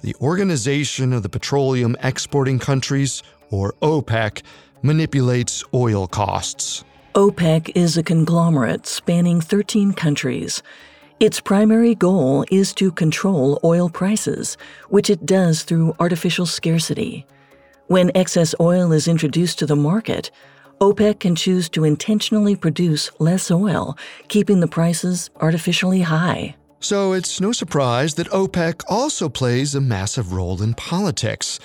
the 0.01 0.15
Organization 0.15 1.13
of 1.13 1.23
the 1.23 1.30
Petroleum 1.30 1.95
Exporting 2.04 2.60
Countries, 2.60 3.23
or 3.49 3.73
OPEC, 3.82 4.41
manipulates 4.86 5.63
oil 5.74 6.08
costs. 6.08 6.86
OPEC 7.15 7.71
is 7.76 7.98
a 7.98 8.04
conglomerate 8.04 8.86
spanning 8.86 9.41
13 9.41 9.93
countries. 9.93 10.62
Its 11.19 11.39
primary 11.39 11.95
goal 11.95 12.45
is 12.52 12.74
to 12.74 12.91
control 12.91 13.60
oil 13.63 13.89
prices, 13.89 14.58
which 14.89 15.10
it 15.10 15.26
does 15.26 15.63
through 15.63 15.95
artificial 16.00 16.45
scarcity. 16.45 17.26
When 17.88 18.12
excess 18.15 18.54
oil 18.60 18.91
is 18.91 19.08
introduced 19.08 19.58
to 19.60 19.65
the 19.65 19.76
market, 19.76 20.30
OPEC 20.82 21.21
can 21.21 21.36
choose 21.36 21.69
to 21.69 21.86
intentionally 21.86 22.56
produce 22.56 23.10
less 23.17 23.50
oil, 23.50 23.98
keeping 24.28 24.60
the 24.60 24.67
prices 24.67 25.30
artificially 25.39 26.02
high. 26.02 26.56
So 26.82 27.13
it's 27.13 27.39
no 27.39 27.54
surprise 27.54 28.15
that 28.15 28.28
OPEC 28.28 28.84
also 28.89 29.30
plays 29.30 29.74
a 29.74 29.82
massive 29.82 30.34
role 30.34 30.62
in 30.62 30.74
politics. 30.74 31.60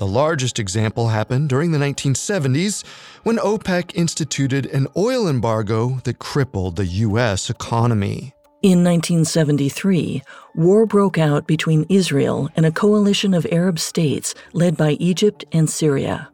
The 0.00 0.06
largest 0.06 0.58
example 0.58 1.08
happened 1.08 1.50
during 1.50 1.72
the 1.72 1.78
1970s 1.78 2.86
when 3.22 3.36
OPEC 3.36 3.94
instituted 3.94 4.64
an 4.64 4.86
oil 4.96 5.28
embargo 5.28 6.00
that 6.04 6.18
crippled 6.18 6.76
the 6.76 6.86
U.S. 6.86 7.50
economy. 7.50 8.32
In 8.62 8.82
1973, 8.82 10.22
war 10.54 10.86
broke 10.86 11.18
out 11.18 11.46
between 11.46 11.84
Israel 11.90 12.48
and 12.56 12.64
a 12.64 12.72
coalition 12.72 13.34
of 13.34 13.46
Arab 13.52 13.78
states 13.78 14.34
led 14.54 14.74
by 14.74 14.92
Egypt 14.92 15.44
and 15.52 15.68
Syria. 15.68 16.30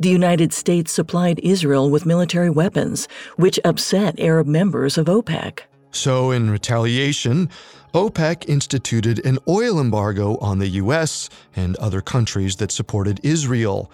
The 0.00 0.10
United 0.10 0.52
States 0.52 0.90
supplied 0.90 1.38
Israel 1.44 1.90
with 1.90 2.04
military 2.04 2.50
weapons, 2.50 3.06
which 3.36 3.60
upset 3.64 4.18
Arab 4.18 4.48
members 4.48 4.98
of 4.98 5.06
OPEC. 5.06 5.60
So, 5.92 6.32
in 6.32 6.50
retaliation, 6.50 7.48
OPEC 7.94 8.48
instituted 8.48 9.24
an 9.24 9.38
oil 9.48 9.80
embargo 9.80 10.36
on 10.38 10.58
the 10.58 10.68
U.S. 10.68 11.30
and 11.56 11.74
other 11.76 12.02
countries 12.02 12.56
that 12.56 12.70
supported 12.70 13.18
Israel. 13.22 13.90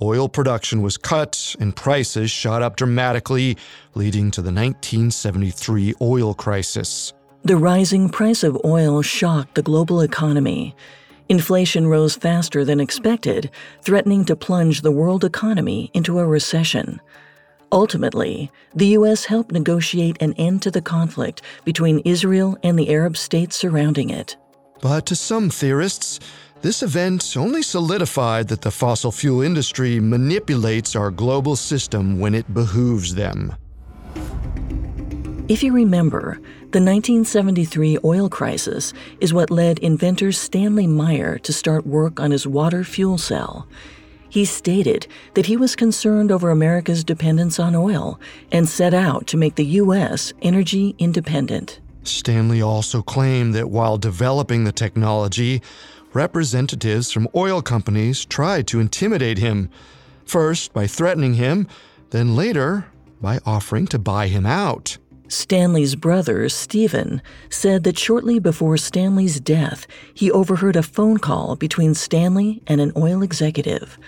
Oil 0.00 0.28
production 0.28 0.82
was 0.82 0.96
cut 0.96 1.56
and 1.58 1.74
prices 1.74 2.30
shot 2.30 2.62
up 2.62 2.76
dramatically, 2.76 3.56
leading 3.94 4.30
to 4.30 4.40
the 4.40 4.52
1973 4.52 5.94
oil 6.00 6.34
crisis. 6.34 7.12
The 7.42 7.56
rising 7.56 8.08
price 8.08 8.44
of 8.44 8.60
oil 8.64 9.02
shocked 9.02 9.56
the 9.56 9.62
global 9.62 10.00
economy. 10.00 10.76
Inflation 11.28 11.88
rose 11.88 12.14
faster 12.14 12.64
than 12.64 12.80
expected, 12.80 13.50
threatening 13.82 14.24
to 14.26 14.36
plunge 14.36 14.82
the 14.82 14.92
world 14.92 15.24
economy 15.24 15.90
into 15.92 16.18
a 16.18 16.26
recession. 16.26 17.00
Ultimately, 17.74 18.52
the 18.72 18.86
U.S. 18.98 19.24
helped 19.24 19.50
negotiate 19.50 20.16
an 20.22 20.32
end 20.34 20.62
to 20.62 20.70
the 20.70 20.80
conflict 20.80 21.42
between 21.64 21.98
Israel 22.04 22.56
and 22.62 22.78
the 22.78 22.88
Arab 22.88 23.16
states 23.16 23.56
surrounding 23.56 24.10
it. 24.10 24.36
But 24.80 25.06
to 25.06 25.16
some 25.16 25.50
theorists, 25.50 26.20
this 26.62 26.84
event 26.84 27.36
only 27.36 27.62
solidified 27.62 28.46
that 28.46 28.62
the 28.62 28.70
fossil 28.70 29.10
fuel 29.10 29.42
industry 29.42 29.98
manipulates 29.98 30.94
our 30.94 31.10
global 31.10 31.56
system 31.56 32.20
when 32.20 32.32
it 32.32 32.54
behooves 32.54 33.16
them. 33.16 33.52
If 35.48 35.64
you 35.64 35.72
remember, 35.72 36.38
the 36.70 36.80
1973 36.80 37.98
oil 38.04 38.28
crisis 38.28 38.92
is 39.20 39.34
what 39.34 39.50
led 39.50 39.80
inventor 39.80 40.30
Stanley 40.30 40.86
Meyer 40.86 41.38
to 41.38 41.52
start 41.52 41.84
work 41.84 42.20
on 42.20 42.30
his 42.30 42.46
water 42.46 42.84
fuel 42.84 43.18
cell. 43.18 43.66
He 44.34 44.44
stated 44.44 45.06
that 45.34 45.46
he 45.46 45.56
was 45.56 45.76
concerned 45.76 46.32
over 46.32 46.50
America's 46.50 47.04
dependence 47.04 47.60
on 47.60 47.76
oil 47.76 48.18
and 48.50 48.68
set 48.68 48.92
out 48.92 49.28
to 49.28 49.36
make 49.36 49.54
the 49.54 49.78
U.S. 49.82 50.32
energy 50.42 50.96
independent. 50.98 51.78
Stanley 52.02 52.60
also 52.60 53.00
claimed 53.00 53.54
that 53.54 53.70
while 53.70 53.96
developing 53.96 54.64
the 54.64 54.72
technology, 54.72 55.62
representatives 56.14 57.12
from 57.12 57.28
oil 57.36 57.62
companies 57.62 58.24
tried 58.24 58.66
to 58.66 58.80
intimidate 58.80 59.38
him, 59.38 59.70
first 60.24 60.72
by 60.72 60.88
threatening 60.88 61.34
him, 61.34 61.68
then 62.10 62.34
later 62.34 62.86
by 63.20 63.38
offering 63.46 63.86
to 63.86 64.00
buy 64.00 64.26
him 64.26 64.46
out. 64.46 64.98
Stanley's 65.28 65.94
brother, 65.94 66.48
Stephen, 66.48 67.22
said 67.48 67.84
that 67.84 67.98
shortly 67.98 68.38
before 68.38 68.76
Stanley's 68.76 69.40
death, 69.40 69.86
he 70.12 70.30
overheard 70.30 70.76
a 70.76 70.82
phone 70.82 71.18
call 71.18 71.56
between 71.56 71.94
Stanley 71.94 72.62
and 72.66 72.80
an 72.80 72.92
oil 72.96 73.22
executive. 73.22 73.98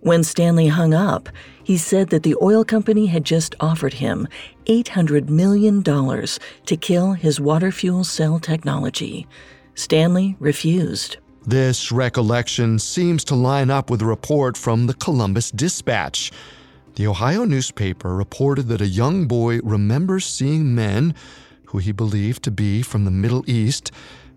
When 0.00 0.22
Stanley 0.22 0.68
hung 0.68 0.94
up, 0.94 1.28
he 1.64 1.76
said 1.76 2.10
that 2.10 2.22
the 2.22 2.36
oil 2.40 2.64
company 2.64 3.06
had 3.06 3.24
just 3.24 3.54
offered 3.60 3.94
him 3.94 4.28
$800 4.66 5.28
million 5.28 5.82
to 5.82 6.76
kill 6.76 7.12
his 7.12 7.40
water 7.40 7.72
fuel 7.72 8.04
cell 8.04 8.38
technology. 8.38 9.26
Stanley 9.74 10.36
refused. 10.38 11.16
This 11.46 11.90
recollection 11.90 12.78
seems 12.78 13.24
to 13.24 13.34
line 13.34 13.70
up 13.70 13.90
with 13.90 14.02
a 14.02 14.06
report 14.06 14.56
from 14.56 14.86
the 14.86 14.94
Columbus 14.94 15.50
Dispatch. 15.50 16.30
The 16.98 17.06
Ohio 17.06 17.44
newspaper 17.44 18.16
reported 18.16 18.66
that 18.66 18.80
a 18.80 18.88
young 18.88 19.28
boy 19.28 19.60
remembers 19.62 20.26
seeing 20.26 20.74
men, 20.74 21.14
who 21.66 21.78
he 21.78 21.92
believed 21.92 22.42
to 22.42 22.50
be 22.50 22.82
from 22.82 23.04
the 23.04 23.12
Middle 23.12 23.48
East, 23.48 23.92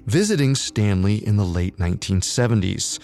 visiting 0.06 0.54
Stanley 0.54 1.26
in 1.26 1.38
the 1.38 1.44
late 1.44 1.80
1970s. 1.80 3.00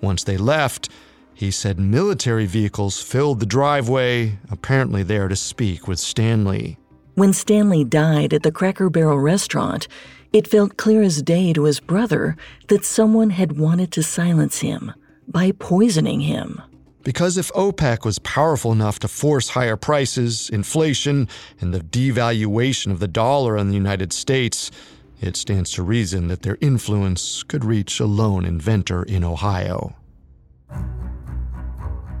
Once 0.00 0.24
they 0.24 0.38
left, 0.38 0.88
he 1.34 1.50
said 1.50 1.78
military 1.78 2.46
vehicles 2.46 3.02
filled 3.02 3.40
the 3.40 3.44
driveway, 3.44 4.38
apparently 4.50 5.02
there 5.02 5.28
to 5.28 5.36
speak 5.36 5.86
with 5.86 5.98
Stanley. 5.98 6.78
When 7.16 7.34
Stanley 7.34 7.84
died 7.84 8.32
at 8.32 8.44
the 8.44 8.50
Cracker 8.50 8.88
Barrel 8.88 9.20
restaurant, 9.20 9.88
it 10.32 10.48
felt 10.48 10.78
clear 10.78 11.02
as 11.02 11.20
day 11.20 11.52
to 11.52 11.64
his 11.64 11.80
brother 11.80 12.34
that 12.68 12.86
someone 12.86 13.28
had 13.28 13.58
wanted 13.58 13.92
to 13.92 14.02
silence 14.02 14.60
him 14.60 14.94
by 15.28 15.52
poisoning 15.52 16.20
him. 16.20 16.62
Because 17.06 17.38
if 17.38 17.52
OPEC 17.52 18.04
was 18.04 18.18
powerful 18.18 18.72
enough 18.72 18.98
to 18.98 19.06
force 19.06 19.50
higher 19.50 19.76
prices, 19.76 20.50
inflation, 20.50 21.28
and 21.60 21.72
the 21.72 21.78
devaluation 21.78 22.90
of 22.90 22.98
the 22.98 23.06
dollar 23.06 23.56
in 23.56 23.68
the 23.68 23.76
United 23.76 24.12
States, 24.12 24.72
it 25.20 25.36
stands 25.36 25.70
to 25.74 25.84
reason 25.84 26.26
that 26.26 26.42
their 26.42 26.58
influence 26.60 27.44
could 27.44 27.64
reach 27.64 28.00
a 28.00 28.06
lone 28.06 28.44
inventor 28.44 29.04
in 29.04 29.22
Ohio. 29.22 29.94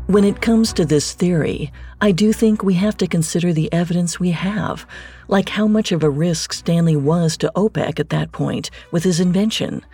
When 0.06 0.22
it 0.22 0.40
comes 0.40 0.72
to 0.74 0.84
this 0.84 1.14
theory, 1.14 1.72
I 2.00 2.12
do 2.12 2.32
think 2.32 2.62
we 2.62 2.74
have 2.74 2.96
to 2.98 3.08
consider 3.08 3.52
the 3.52 3.72
evidence 3.72 4.20
we 4.20 4.30
have, 4.30 4.86
like 5.26 5.48
how 5.48 5.66
much 5.66 5.90
of 5.90 6.04
a 6.04 6.10
risk 6.10 6.52
Stanley 6.52 6.94
was 6.94 7.36
to 7.38 7.50
OPEC 7.56 7.98
at 7.98 8.10
that 8.10 8.30
point 8.30 8.70
with 8.92 9.02
his 9.02 9.18
invention. 9.18 9.84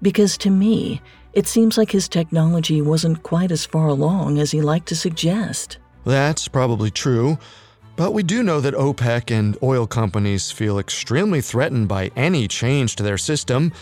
Because 0.00 0.38
to 0.38 0.48
me, 0.48 1.02
it 1.32 1.46
seems 1.46 1.78
like 1.78 1.90
his 1.90 2.08
technology 2.08 2.82
wasn't 2.82 3.22
quite 3.22 3.50
as 3.50 3.64
far 3.64 3.88
along 3.88 4.38
as 4.38 4.50
he 4.50 4.60
liked 4.60 4.88
to 4.88 4.96
suggest. 4.96 5.78
That's 6.04 6.48
probably 6.48 6.90
true, 6.90 7.38
but 7.96 8.12
we 8.12 8.22
do 8.22 8.42
know 8.42 8.60
that 8.60 8.74
OPEC 8.74 9.30
and 9.30 9.56
oil 9.62 9.86
companies 9.86 10.50
feel 10.50 10.78
extremely 10.78 11.40
threatened 11.40 11.88
by 11.88 12.10
any 12.16 12.48
change 12.48 12.96
to 12.96 13.02
their 13.02 13.18
system. 13.18 13.72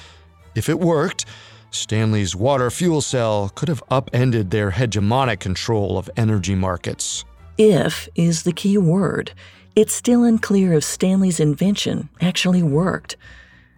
If 0.55 0.69
it 0.69 0.79
worked, 0.79 1.27
Stanley's 1.71 2.35
water 2.35 2.71
fuel 2.71 3.01
cell 3.01 3.51
could 3.55 3.69
have 3.69 3.83
upended 3.91 4.51
their 4.51 4.73
hegemonic 4.73 5.41
control 5.41 5.97
of 5.97 6.11
energy 6.17 6.55
markets. 6.55 7.25
If 7.57 8.09
is 8.15 8.43
the 8.43 8.53
key 8.53 8.79
word. 8.79 9.33
It's 9.77 9.95
still 9.95 10.25
unclear 10.25 10.73
if 10.73 10.83
Stanley's 10.83 11.39
invention 11.39 12.09
actually 12.21 12.63
worked. 12.63 13.17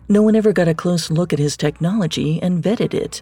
No 0.09 0.23
one 0.23 0.35
ever 0.35 0.53
got 0.53 0.69
a 0.69 0.75
close 0.75 1.11
look 1.11 1.33
at 1.33 1.39
his 1.39 1.57
technology 1.57 2.41
and 2.43 2.63
vetted 2.63 2.95
it. 2.95 3.21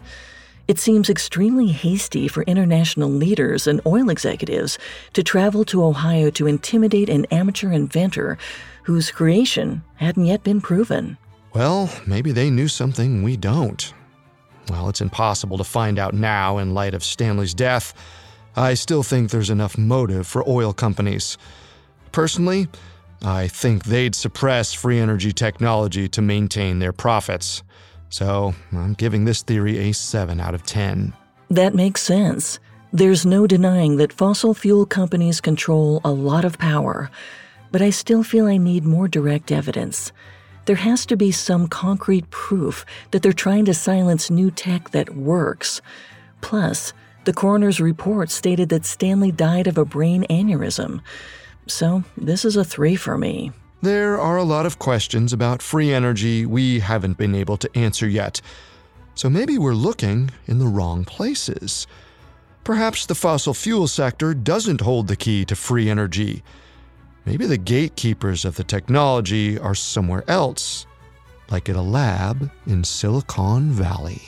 It 0.71 0.79
seems 0.79 1.09
extremely 1.09 1.67
hasty 1.67 2.29
for 2.29 2.43
international 2.43 3.09
leaders 3.09 3.67
and 3.67 3.81
oil 3.85 4.09
executives 4.09 4.79
to 5.11 5.21
travel 5.21 5.65
to 5.65 5.83
Ohio 5.83 6.29
to 6.29 6.47
intimidate 6.47 7.09
an 7.09 7.25
amateur 7.25 7.73
inventor 7.73 8.37
whose 8.83 9.11
creation 9.11 9.83
hadn't 9.95 10.27
yet 10.27 10.45
been 10.45 10.61
proven. 10.61 11.17
Well, 11.53 11.89
maybe 12.07 12.31
they 12.31 12.49
knew 12.49 12.69
something 12.69 13.21
we 13.21 13.35
don't. 13.35 13.93
Well, 14.69 14.87
it's 14.87 15.01
impossible 15.01 15.57
to 15.57 15.65
find 15.65 15.99
out 15.99 16.13
now 16.13 16.57
in 16.57 16.73
light 16.73 16.93
of 16.93 17.03
Stanley's 17.03 17.53
death. 17.53 17.93
I 18.55 18.75
still 18.75 19.03
think 19.03 19.29
there's 19.29 19.49
enough 19.49 19.77
motive 19.77 20.25
for 20.25 20.47
oil 20.47 20.71
companies. 20.71 21.37
Personally, 22.13 22.69
I 23.21 23.49
think 23.49 23.83
they'd 23.83 24.15
suppress 24.15 24.71
free 24.71 24.99
energy 24.99 25.33
technology 25.33 26.07
to 26.07 26.21
maintain 26.21 26.79
their 26.79 26.93
profits. 26.93 27.61
So 28.11 28.53
I'm 28.73 28.93
giving 28.93 29.25
this 29.25 29.41
theory 29.41 29.89
a 29.89 29.93
7 29.93 30.39
out 30.39 30.53
of 30.53 30.63
10. 30.63 31.13
That 31.49 31.73
makes 31.73 32.01
sense. 32.01 32.59
There's 32.93 33.25
no 33.25 33.47
denying 33.47 33.95
that 33.97 34.11
fossil 34.11 34.53
fuel 34.53 34.85
companies 34.85 35.39
control 35.39 36.01
a 36.03 36.11
lot 36.11 36.43
of 36.43 36.59
power, 36.59 37.09
but 37.71 37.81
I 37.81 37.89
still 37.89 38.21
feel 38.21 38.47
I 38.47 38.57
need 38.57 38.83
more 38.83 39.07
direct 39.07 39.49
evidence. 39.49 40.11
There 40.65 40.75
has 40.75 41.05
to 41.05 41.15
be 41.15 41.31
some 41.31 41.67
concrete 41.67 42.29
proof 42.29 42.85
that 43.11 43.23
they're 43.23 43.31
trying 43.31 43.63
to 43.65 43.73
silence 43.73 44.29
new 44.29 44.51
tech 44.51 44.91
that 44.91 45.15
works. 45.15 45.81
Plus, 46.41 46.91
the 47.23 47.33
coroner's 47.33 47.79
report 47.79 48.29
stated 48.29 48.67
that 48.69 48.85
Stanley 48.85 49.31
died 49.31 49.67
of 49.67 49.77
a 49.77 49.85
brain 49.85 50.25
aneurysm. 50.29 50.99
So, 51.67 52.03
this 52.17 52.43
is 52.43 52.57
a 52.57 52.65
three 52.65 52.97
for 52.97 53.17
me. 53.17 53.51
There 53.83 54.19
are 54.19 54.37
a 54.37 54.43
lot 54.43 54.67
of 54.67 54.77
questions 54.77 55.33
about 55.33 55.63
free 55.63 55.91
energy 55.91 56.45
we 56.45 56.81
haven't 56.81 57.17
been 57.17 57.33
able 57.33 57.57
to 57.57 57.69
answer 57.75 58.07
yet. 58.07 58.39
So 59.15 59.27
maybe 59.27 59.57
we're 59.57 59.73
looking 59.73 60.29
in 60.45 60.59
the 60.59 60.67
wrong 60.67 61.03
places. 61.03 61.87
Perhaps 62.63 63.07
the 63.07 63.15
fossil 63.15 63.55
fuel 63.55 63.87
sector 63.87 64.35
doesn't 64.35 64.81
hold 64.81 65.07
the 65.07 65.15
key 65.15 65.45
to 65.45 65.55
free 65.55 65.89
energy. 65.89 66.43
Maybe 67.25 67.47
the 67.47 67.57
gatekeepers 67.57 68.45
of 68.45 68.55
the 68.55 68.63
technology 68.63 69.57
are 69.57 69.73
somewhere 69.73 70.23
else, 70.27 70.85
like 71.49 71.67
at 71.67 71.75
a 71.75 71.81
lab 71.81 72.51
in 72.67 72.83
Silicon 72.83 73.71
Valley. 73.71 74.21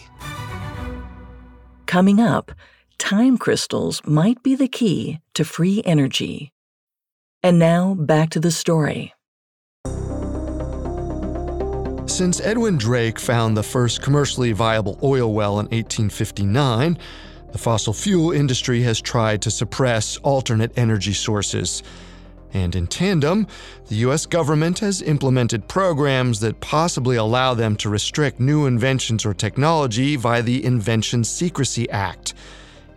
Coming 1.86 2.20
up, 2.20 2.52
time 2.98 3.38
crystals 3.38 4.02
might 4.04 4.42
be 4.42 4.56
the 4.56 4.68
key 4.68 5.20
to 5.36 5.46
free 5.46 5.84
energy. 5.86 6.52
And 7.44 7.60
now 7.60 7.94
back 7.94 8.32
to 8.32 8.40
the 8.40 8.52
story. 8.52 9.14
Since 12.06 12.42
Edwin 12.42 12.78
Drake 12.78 13.18
found 13.18 13.58
the 13.58 13.64
first 13.64 14.02
commercially 14.02 14.52
viable 14.52 15.00
oil 15.02 15.34
well 15.34 15.54
in 15.54 15.66
1859, 15.68 16.98
the 17.52 17.58
fossil 17.58 17.94
fuel 17.94 18.32
industry 18.32 18.82
has 18.84 19.02
tried 19.02 19.42
to 19.42 19.52
suppress 19.52 20.18
alternate 20.18 20.78
energy 20.78 21.14
sources. 21.14 21.82
And 22.54 22.76
in 22.76 22.88
tandem, 22.88 23.48
the 23.88 23.96
US 24.08 24.26
government 24.26 24.80
has 24.80 25.02
implemented 25.02 25.68
programs 25.68 26.40
that 26.42 26.60
possibly 26.60 27.16
allow 27.16 27.54
them 27.54 27.76
to 27.78 27.90
restrict 27.90 28.40
new 28.40 28.68
inventions 28.68 29.26
or 29.26 29.34
technology 29.34 30.16
via 30.16 30.44
the 30.44 30.64
Invention 30.64 31.24
Secrecy 31.24 31.90
Act. 31.90 32.34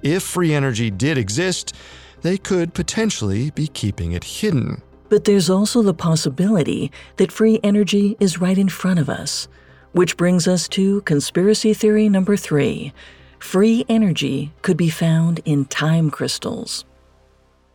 If 0.03 0.25
free 0.25 0.53
energy 0.53 0.91
did 0.91 1.17
exist, 1.17 1.75
they 2.23 2.37
could 2.37 2.75
potentially 2.75 3.51
be 3.51 3.69
keeping 3.69 4.13
it 4.13 4.25
hidden. 4.25 4.83
But 5.09 5.25
there's 5.25 5.51
also 5.51 5.83
the 5.83 5.95
possibility 5.95 6.91
that 7.17 7.33
free 7.33 7.61
energy 7.63 8.17
is 8.19 8.41
right 8.41 8.59
in 8.59 8.69
front 8.69 8.99
of 8.99 9.09
us. 9.09 9.49
Which 9.93 10.17
brings 10.17 10.47
us 10.47 10.69
to 10.69 11.01
conspiracy 11.03 11.73
theory 11.73 12.09
number 12.09 12.37
three 12.37 12.93
free 13.39 13.85
energy 13.89 14.53
could 14.63 14.77
be 14.77 14.91
found 14.91 15.41
in 15.45 15.65
time 15.67 16.11
crystals. 16.11 16.85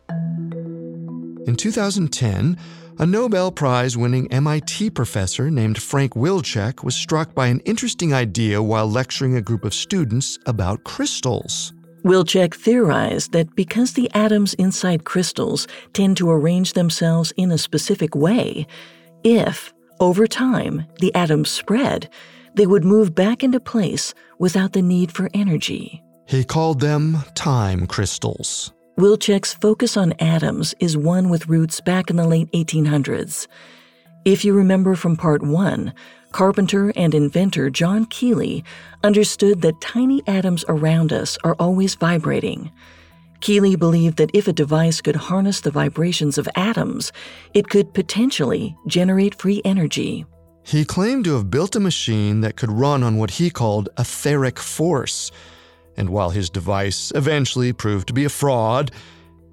In 0.10 1.56
2010, 1.58 2.58
a 3.00 3.06
Nobel 3.06 3.52
Prize 3.52 3.98
winning 3.98 4.32
MIT 4.32 4.91
professor 4.91 5.50
named 5.50 5.82
Frank 5.82 6.13
Wilczek 6.13 6.84
was 6.84 6.96
struck 6.96 7.34
by 7.34 7.48
an 7.48 7.62
interesting 7.62 8.13
idea 8.13 8.62
while 8.62 8.88
lecturing 8.88 9.36
a 9.36 9.41
group 9.41 9.63
of 9.63 9.74
students 9.74 10.38
about 10.46 10.84
crystals. 10.84 11.74
Wilczek 12.04 12.56
theorized 12.56 13.32
that 13.32 13.56
because 13.56 13.94
the 13.94 14.10
atoms 14.13 14.54
inside 14.56 15.04
crystals 15.04 15.67
tend 15.94 16.17
to 16.17 16.32
arrange 16.32 16.73
themselves 16.73 17.32
in 17.38 17.52
a 17.52 17.58
specific 17.58 18.15
way, 18.15 18.65
if, 19.23 19.71
over 20.00 20.25
time, 20.25 20.86
the 21.00 21.13
atoms 21.13 21.52
spread, 21.52 22.10
they 22.56 22.65
would 22.65 22.84
move 22.84 23.13
back 23.13 23.44
into 23.44 23.60
place 23.60 24.13
without 24.40 24.73
the 24.73 24.82
need 24.82 25.12
for 25.12 25.30
energy. 25.34 26.04
He 26.25 26.44
called 26.44 26.80
them 26.80 27.17
time 27.36 27.86
crystals. 27.86 28.73
Wilczek's 28.98 29.54
focus 29.54 29.96
on 29.96 30.13
atoms 30.13 30.73
is 30.80 30.98
one 30.98 31.30
with 31.30 31.48
roots 31.48 31.82
back 31.82 32.10
in 32.10 32.15
the 32.15 32.28
late 32.28 32.52
1800s. 32.52 33.48
If 34.25 34.44
you 34.44 34.54
remember 34.54 34.96
from 34.96 35.15
part 35.17 35.42
one, 35.42 35.94
carpenter 36.32 36.92
and 36.96 37.13
inventor 37.13 37.69
John 37.69 38.06
Keely 38.06 38.63
understood 39.04 39.62
that 39.62 39.82
tiny 39.82 40.21
atoms 40.27 40.65
around 40.67 41.12
us 41.12 41.38
are 41.44 41.56
always 41.60 41.96
vibrating. 41.96 42.71
Keely 43.42 43.75
believed 43.75 44.17
that 44.17 44.32
if 44.34 44.48
a 44.48 44.54
device 44.54 45.02
could 45.02 45.15
harness 45.15 45.62
the 45.62 45.71
vibrations 45.71 46.38
of 46.38 46.48
atoms, 46.56 47.12
it 47.54 47.69
could 47.69 47.94
potentially 47.94 48.75
generate 48.88 49.36
free 49.36 49.62
energy. 49.65 50.25
He 50.63 50.86
claimed 50.86 51.25
to 51.25 51.34
have 51.34 51.50
built 51.50 51.75
a 51.75 51.79
machine 51.79 52.42
that 52.42 52.56
could 52.56 52.71
run 52.71 53.04
on 53.04 53.17
what 53.17 53.32
he 53.32 53.50
called 53.50 53.90
etheric 53.98 54.60
force. 54.60 55.32
And 55.98 56.10
while 56.10 56.29
his 56.29 56.50
device 56.50 57.12
eventually 57.15 57.73
proved 57.73 58.08
to 58.08 58.13
be 58.13 58.25
a 58.25 58.29
fraud, 58.29 58.92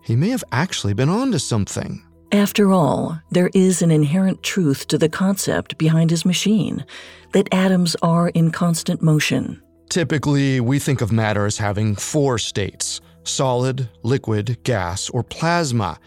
he 0.05 0.17
may 0.17 0.29
have 0.29 0.45
actually 0.53 0.93
been 0.93 1.09
onto 1.09 1.39
something. 1.39 2.03
After 2.33 2.73
all, 2.75 3.19
there 3.31 3.49
is 3.55 3.81
an 3.81 3.91
inherent 3.91 4.43
truth 4.43 4.87
to 4.89 4.99
the 4.99 5.09
concept 5.09 5.79
behind 5.79 6.11
his 6.11 6.27
machine 6.27 6.85
that 7.33 7.49
atoms 7.53 7.97
are 8.03 8.29
in 8.29 8.51
constant 8.51 9.01
motion. 9.01 9.63
Typically, 9.89 10.61
we 10.61 10.79
think 10.79 11.01
of 11.01 11.11
matter 11.11 11.47
as 11.47 11.57
having 11.57 11.97
four 11.97 12.39
states 12.39 13.01
solid, 13.25 13.89
liquid, 14.03 14.59
gas, 14.63 15.11
or 15.11 15.23
plasma. 15.23 15.99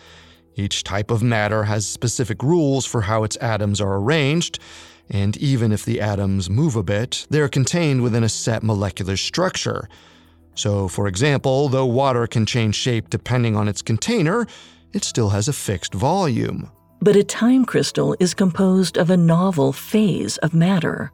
Each 0.55 0.84
type 0.84 1.11
of 1.11 1.22
matter 1.22 1.63
has 1.63 1.86
specific 1.86 2.41
rules 2.41 2.86
for 2.86 3.01
how 3.01 3.24
its 3.24 3.38
atoms 3.38 3.80
are 3.80 3.97
arranged, 3.97 4.59
and 5.09 5.38
even 5.38 5.72
if 5.72 5.86
the 5.86 6.01
atoms 6.01 6.49
move 6.49 6.76
a 6.76 6.84
bit, 6.84 7.28
they're 7.30 7.49
contained 7.49 8.01
within 8.01 8.24
a 8.24 8.30
set 8.30 8.63
molecular 8.63 9.17
structure. 9.17 9.88
So, 10.55 10.88
for 10.88 11.07
example, 11.07 11.69
though 11.69 11.86
water 11.86 12.28
can 12.28 12.45
change 12.45 12.76
shape 12.76 13.09
depending 13.09 13.55
on 13.55 13.67
its 13.67 13.82
container, 13.82 14.47
it 14.93 15.03
still 15.03 15.29
has 15.29 15.47
a 15.47 15.53
fixed 15.53 15.93
volume. 15.93 16.71
But 17.01 17.15
a 17.15 17.23
time 17.23 17.65
crystal 17.65 18.15
is 18.19 18.33
composed 18.33 18.97
of 18.97 19.09
a 19.09 19.17
novel 19.17 19.73
phase 19.73 20.37
of 20.37 20.53
matter. 20.53 21.11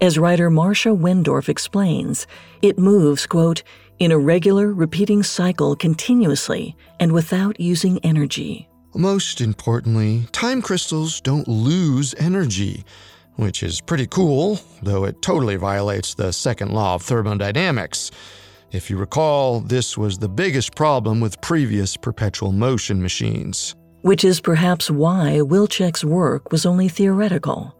As 0.00 0.18
writer 0.18 0.50
Marcia 0.50 0.90
Wendorf 0.90 1.48
explains, 1.48 2.26
it 2.60 2.78
moves, 2.78 3.26
quote, 3.26 3.62
in 3.98 4.12
a 4.12 4.18
regular, 4.18 4.72
repeating 4.72 5.22
cycle 5.22 5.76
continuously 5.76 6.76
and 7.00 7.12
without 7.12 7.58
using 7.60 7.98
energy. 8.04 8.68
Most 8.94 9.40
importantly, 9.40 10.26
time 10.32 10.60
crystals 10.60 11.20
don't 11.20 11.48
lose 11.48 12.14
energy, 12.18 12.84
which 13.36 13.62
is 13.62 13.80
pretty 13.80 14.06
cool, 14.06 14.60
though 14.82 15.04
it 15.04 15.22
totally 15.22 15.56
violates 15.56 16.14
the 16.14 16.32
second 16.32 16.72
law 16.72 16.94
of 16.94 17.02
thermodynamics. 17.02 18.10
If 18.74 18.90
you 18.90 18.96
recall, 18.96 19.60
this 19.60 19.96
was 19.96 20.18
the 20.18 20.28
biggest 20.28 20.74
problem 20.74 21.20
with 21.20 21.40
previous 21.40 21.96
perpetual 21.96 22.50
motion 22.50 23.00
machines. 23.00 23.76
Which 24.02 24.24
is 24.24 24.40
perhaps 24.40 24.90
why 24.90 25.38
Wilczek's 25.42 26.04
work 26.04 26.50
was 26.50 26.66
only 26.66 26.88
theoretical. 26.88 27.78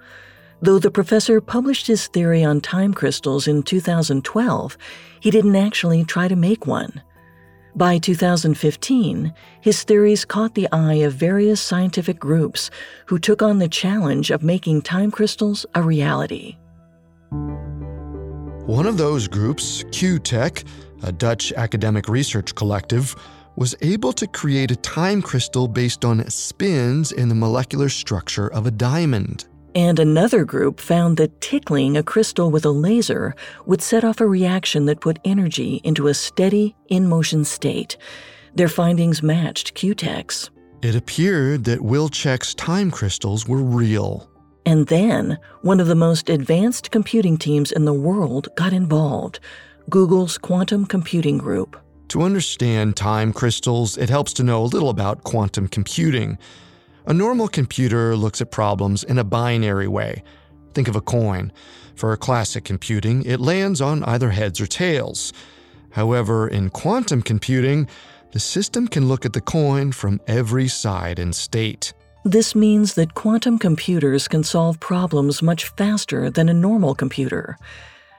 Though 0.63 0.79
the 0.79 0.93
professor 0.93 1.41
published 1.41 1.89
his 1.89 2.07
theory 2.07 2.45
on 2.45 2.61
time 2.61 2.95
crystals 2.95 3.49
in 3.49 3.65
2012, 3.65 4.79
he 5.19 5.33
didn't 5.33 5.57
actually 5.57 6.05
try 6.05 6.29
to 6.29 6.37
make 6.37 6.65
one. 6.65 7.03
By 7.75 7.99
2015, 7.99 9.35
his 9.63 9.83
theories 9.83 10.25
caught 10.25 10.55
the 10.55 10.69
eye 10.71 11.03
of 11.03 11.15
various 11.15 11.61
scientific 11.61 12.21
groups 12.21 12.71
who 13.07 13.19
took 13.19 13.43
on 13.43 13.59
the 13.59 13.69
challenge 13.69 14.31
of 14.31 14.45
making 14.45 14.83
time 14.83 15.11
crystals 15.11 15.67
a 15.75 15.83
reality. 15.83 16.57
One 18.67 18.87
of 18.87 18.97
those 18.97 19.29
groups, 19.29 19.85
QuTech, 19.91 20.67
a 21.03 21.13
Dutch 21.13 21.53
academic 21.53 22.09
research 22.09 22.55
collective, 22.55 23.15
was 23.57 23.77
able 23.83 24.11
to 24.15 24.27
create 24.27 24.71
a 24.71 24.77
time 24.77 25.21
crystal 25.21 25.69
based 25.69 26.03
on 26.03 26.29
spins 26.31 27.13
in 27.13 27.29
the 27.29 27.35
molecular 27.35 27.91
structure 27.91 28.49
of 28.49 28.67
a 28.67 28.71
diamond. 28.71 29.45
And 29.75 29.99
another 29.99 30.47
group 30.47 30.81
found 30.81 31.19
that 31.19 31.43
tickling 31.43 31.99
a 31.99 32.03
crystal 32.03 32.51
with 32.51 32.65
a 32.65 32.71
laser 32.71 33.35
would 33.67 33.83
set 33.83 34.03
off 34.03 34.23
a 34.23 34.27
reaction 34.27 34.87
that 34.87 35.01
put 35.01 35.19
energy 35.27 35.83
into 35.85 36.09
a 36.09 36.15
steady, 36.15 36.75
in 36.89 37.07
motion 37.07 37.45
state. 37.45 37.99
Their 38.55 38.69
findings 38.69 39.23
matched 39.23 39.75
QuTech's. 39.75 40.51
It 40.81 40.97
appeared 40.97 41.65
that 41.65 41.81
Wilczek's 41.81 42.55
time 42.55 42.91
crystals 42.91 43.47
were 43.47 43.63
real. 43.63 44.27
And 44.67 44.87
then, 44.87 45.39
one 45.61 45.81
of 45.81 45.87
the 45.87 45.95
most 45.95 46.31
advanced 46.31 46.91
computing 46.91 47.37
teams 47.37 47.71
in 47.71 47.85
the 47.85 47.93
world 47.93 48.49
got 48.57 48.73
involved 48.73 49.41
Google's 49.91 50.39
Quantum 50.39 50.87
Computing 50.87 51.37
Group. 51.37 51.77
To 52.09 52.23
understand 52.23 52.97
time 52.97 53.33
crystals, 53.33 53.99
it 53.99 54.09
helps 54.09 54.33
to 54.35 54.43
know 54.43 54.63
a 54.63 54.67
little 54.67 54.89
about 54.89 55.25
quantum 55.25 55.69
computing. 55.69 56.39
A 57.07 57.13
normal 57.13 57.49
computer 57.49 58.17
looks 58.17 58.41
at 58.41 58.51
problems 58.51 59.05
in 59.05 59.19
a 59.19 59.25
binary 59.25 59.89
way. 59.89 60.23
Think 60.73 60.89
of 60.89 60.97
a 60.97 61.03
coin. 61.03 61.53
For 61.95 62.17
classic 62.17 62.65
computing, 62.65 63.25
it 63.25 63.41
lands 63.41 63.81
on 63.81 64.03
either 64.05 64.31
heads 64.31 64.61
or 64.61 64.67
tails. 64.67 65.33
However, 65.91 66.49
in 66.49 66.71
quantum 66.71 67.21
computing, 67.21 67.89
the 68.33 68.41
system 68.41 68.89
can 68.89 69.07
look 69.07 69.25
at 69.25 69.33
the 69.33 69.41
coin 69.41 69.93
from 69.93 70.21
every 70.27 70.69
side 70.69 71.19
and 71.19 71.35
state. 71.35 71.93
This 72.25 72.55
means 72.55 72.95
that 72.95 73.13
quantum 73.13 73.59
computers 73.59 74.29
can 74.29 74.45
solve 74.45 74.81
problems 74.81 75.43
much 75.43 75.69
faster 75.77 76.31
than 76.31 76.49
a 76.49 76.55
normal 76.55 76.95
computer. 76.95 77.59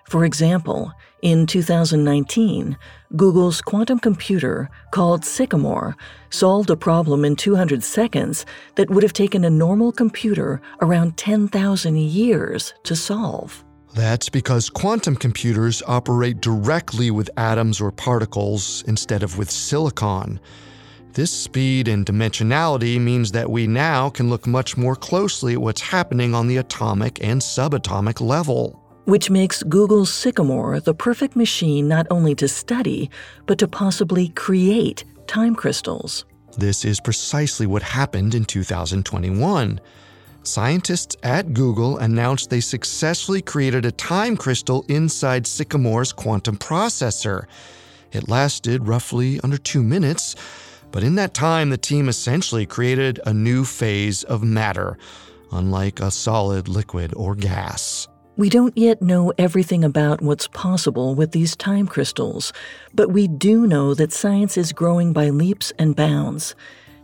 For 0.07 0.25
example, 0.25 0.93
in 1.23 1.47
2019, 1.47 2.77
Google's 3.15 3.61
quantum 3.61 3.97
computer, 3.97 4.69
called 4.91 5.25
Sycamore, 5.25 5.97
solved 6.29 6.69
a 6.69 6.75
problem 6.75 7.25
in 7.25 7.35
200 7.35 7.83
seconds 7.83 8.45
that 8.75 8.91
would 8.91 9.01
have 9.01 9.13
taken 9.13 9.43
a 9.43 9.49
normal 9.49 9.91
computer 9.91 10.61
around 10.81 11.17
10,000 11.17 11.97
years 11.97 12.75
to 12.83 12.95
solve. 12.95 13.63
That's 13.95 14.29
because 14.29 14.69
quantum 14.69 15.15
computers 15.15 15.81
operate 15.87 16.41
directly 16.41 17.09
with 17.09 17.29
atoms 17.37 17.81
or 17.81 17.91
particles 17.91 18.83
instead 18.85 19.23
of 19.23 19.39
with 19.39 19.49
silicon. 19.49 20.39
This 21.15 21.31
speed 21.31 21.87
and 21.87 22.05
dimensionality 22.05 22.99
means 22.99 23.31
that 23.31 23.49
we 23.49 23.67
now 23.67 24.09
can 24.09 24.29
look 24.29 24.45
much 24.45 24.77
more 24.77 24.95
closely 24.95 25.53
at 25.53 25.61
what's 25.61 25.81
happening 25.81 26.35
on 26.35 26.47
the 26.47 26.57
atomic 26.57 27.23
and 27.23 27.41
subatomic 27.41 28.21
level 28.21 28.85
which 29.05 29.29
makes 29.29 29.63
Google's 29.63 30.11
Sycamore 30.11 30.79
the 30.79 30.93
perfect 30.93 31.35
machine 31.35 31.87
not 31.87 32.07
only 32.09 32.35
to 32.35 32.47
study, 32.47 33.09
but 33.45 33.59
to 33.59 33.67
possibly 33.67 34.29
create 34.29 35.03
time 35.27 35.55
crystals. 35.55 36.25
This 36.57 36.83
is 36.83 36.99
precisely 36.99 37.67
what 37.67 37.83
happened 37.83 38.33
in 38.33 38.45
2021. 38.45 39.79
Scientists 40.43 41.15
at 41.23 41.53
Google 41.53 41.97
announced 41.99 42.49
they 42.49 42.59
successfully 42.59 43.41
created 43.41 43.85
a 43.85 43.91
time 43.91 44.37
crystal 44.37 44.85
inside 44.87 45.45
Sycamore's 45.45 46.11
quantum 46.11 46.57
processor. 46.57 47.45
It 48.11 48.29
lasted 48.29 48.87
roughly 48.87 49.39
under 49.43 49.57
two 49.57 49.83
minutes, 49.83 50.35
but 50.95 51.03
in 51.03 51.15
that 51.15 51.33
time, 51.33 51.71
the 51.71 51.77
team 51.77 52.07
essentially 52.07 52.65
created 52.65 53.19
a 53.25 53.33
new 53.33 53.65
phase 53.65 54.23
of 54.23 54.43
matter, 54.43 54.97
unlike 55.51 55.99
a 55.99 56.09
solid, 56.09 56.69
liquid, 56.69 57.13
or 57.17 57.35
gas. 57.35 58.07
We 58.37 58.49
don't 58.49 58.77
yet 58.77 59.01
know 59.01 59.33
everything 59.37 59.83
about 59.83 60.21
what's 60.21 60.47
possible 60.47 61.13
with 61.13 61.33
these 61.33 61.53
time 61.57 61.85
crystals, 61.85 62.53
but 62.93 63.11
we 63.11 63.27
do 63.27 63.67
know 63.67 63.93
that 63.93 64.13
science 64.13 64.55
is 64.55 64.71
growing 64.71 65.11
by 65.11 65.31
leaps 65.31 65.73
and 65.77 65.97
bounds. 65.97 66.55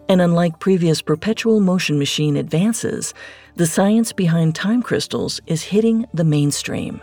And 0.08 0.22
unlike 0.22 0.62
previous 0.62 1.02
perpetual 1.02 1.60
motion 1.60 2.00
machine 2.00 2.38
advances, 2.38 3.14
the 3.58 3.68
science 3.68 4.14
behind 4.14 4.56
time 4.56 4.82
crystals 4.82 5.42
is 5.48 5.64
hitting 5.64 6.06
the 6.14 6.24
mainstream. 6.24 7.02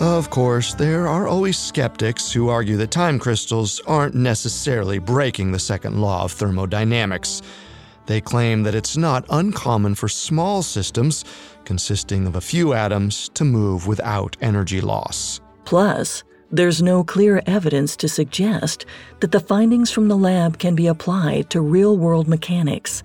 Of 0.00 0.30
course, 0.30 0.74
there 0.74 1.08
are 1.08 1.26
always 1.26 1.58
skeptics 1.58 2.30
who 2.30 2.50
argue 2.50 2.76
that 2.76 2.92
time 2.92 3.18
crystals 3.18 3.80
aren't 3.84 4.14
necessarily 4.14 5.00
breaking 5.00 5.50
the 5.50 5.58
second 5.58 6.00
law 6.00 6.22
of 6.22 6.30
thermodynamics. 6.30 7.42
They 8.06 8.20
claim 8.20 8.62
that 8.62 8.76
it's 8.76 8.96
not 8.96 9.26
uncommon 9.28 9.96
for 9.96 10.08
small 10.08 10.62
systems, 10.62 11.24
consisting 11.64 12.28
of 12.28 12.36
a 12.36 12.40
few 12.40 12.74
atoms, 12.74 13.28
to 13.34 13.44
move 13.44 13.88
without 13.88 14.36
energy 14.40 14.80
loss. 14.80 15.40
Plus, 15.64 16.22
there's 16.52 16.80
no 16.80 17.02
clear 17.02 17.42
evidence 17.46 17.96
to 17.96 18.08
suggest 18.08 18.86
that 19.18 19.32
the 19.32 19.40
findings 19.40 19.90
from 19.90 20.06
the 20.06 20.16
lab 20.16 20.60
can 20.60 20.76
be 20.76 20.86
applied 20.86 21.50
to 21.50 21.60
real 21.60 21.96
world 21.96 22.28
mechanics. 22.28 23.02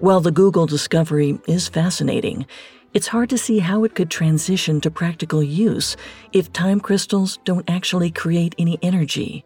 While 0.00 0.20
the 0.20 0.32
Google 0.32 0.66
discovery 0.66 1.38
is 1.46 1.68
fascinating, 1.68 2.46
it's 2.94 3.08
hard 3.08 3.28
to 3.30 3.38
see 3.38 3.58
how 3.58 3.82
it 3.82 3.94
could 3.96 4.10
transition 4.10 4.80
to 4.80 4.90
practical 4.90 5.42
use 5.42 5.96
if 6.32 6.52
time 6.52 6.80
crystals 6.80 7.38
don't 7.44 7.68
actually 7.68 8.10
create 8.10 8.54
any 8.56 8.78
energy. 8.82 9.44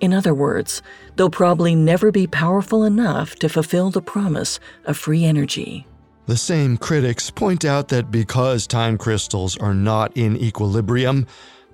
In 0.00 0.12
other 0.12 0.34
words, 0.34 0.82
they'll 1.16 1.30
probably 1.30 1.74
never 1.74 2.12
be 2.12 2.26
powerful 2.26 2.84
enough 2.84 3.36
to 3.36 3.48
fulfill 3.48 3.90
the 3.90 4.02
promise 4.02 4.60
of 4.84 4.98
free 4.98 5.24
energy. 5.24 5.86
The 6.26 6.36
same 6.36 6.76
critics 6.76 7.30
point 7.30 7.64
out 7.64 7.88
that 7.88 8.10
because 8.10 8.66
time 8.66 8.98
crystals 8.98 9.56
are 9.58 9.74
not 9.74 10.14
in 10.16 10.36
equilibrium, 10.36 11.26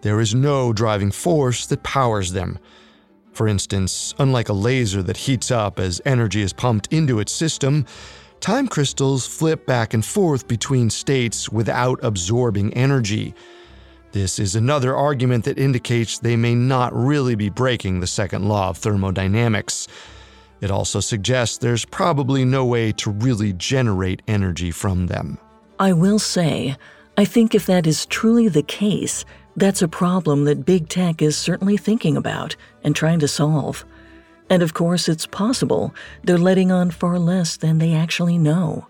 there 0.03 0.21
is 0.21 0.35
no 0.35 0.73
driving 0.73 1.11
force 1.11 1.67
that 1.67 1.83
powers 1.83 2.33
them. 2.33 2.59
For 3.33 3.49
instance, 3.49 4.15
unlike 4.19 4.49
a 4.49 4.53
laser 4.53 5.03
that 5.03 5.17
heats 5.17 5.51
up 5.51 5.79
as 5.79 6.01
energy 6.05 6.43
is 6.43 6.53
pumped 6.53 6.93
into 6.93 7.21
its 7.21 7.33
system, 7.33 7.87
time 8.41 8.67
crystals 8.67 9.27
flip 9.27 9.67
back 9.67 9.95
and 9.95 10.05
forth 10.05 10.49
between 10.49 10.91
states 10.91 11.51
without 11.51 12.01
absorbing 12.03 12.73
energy. 12.75 13.35
This 14.13 14.39
is 14.39 14.57
another 14.57 14.97
argument 14.97 15.45
that 15.45 15.59
indicates 15.59 16.19
they 16.19 16.37
may 16.37 16.55
not 16.55 16.95
really 16.95 17.37
be 17.37 17.49
breaking 17.49 18.01
the 18.01 18.07
second 18.07 18.49
law 18.49 18.71
of 18.71 18.79
thermodynamics. 18.79 19.87
It 20.61 20.71
also 20.71 21.01
suggests 21.01 21.59
there's 21.59 21.85
probably 21.85 22.45
no 22.45 22.65
way 22.65 22.93
to 22.93 23.11
really 23.11 23.53
generate 23.53 24.23
energy 24.27 24.71
from 24.71 25.07
them. 25.07 25.39
I 25.79 25.93
will 25.93 26.19
say, 26.19 26.77
I 27.17 27.25
think 27.25 27.55
if 27.55 27.67
that 27.67 27.87
is 27.87 28.07
truly 28.07 28.49
the 28.49 28.63
case, 28.63 29.25
that's 29.57 29.83
a 29.83 29.89
problem 29.89 30.45
that 30.45 30.65
big 30.65 30.89
tech 30.89 31.23
is 31.23 31.37
certainly 31.37 31.77
thinking 31.77 32.17
about 32.17 32.57
and 32.83 32.97
trying 32.97 33.21
to 33.21 33.29
solve. 33.29 33.85
And 34.51 34.63
of 34.63 34.75
course, 34.75 35.09
it's 35.09 35.27
possible 35.27 35.95
they're 36.25 36.37
letting 36.37 36.71
on 36.73 36.91
far 36.91 37.19
less 37.19 37.57
than 37.57 37.79
they 37.79 37.95
actually 37.95 38.37
know. 38.37 38.89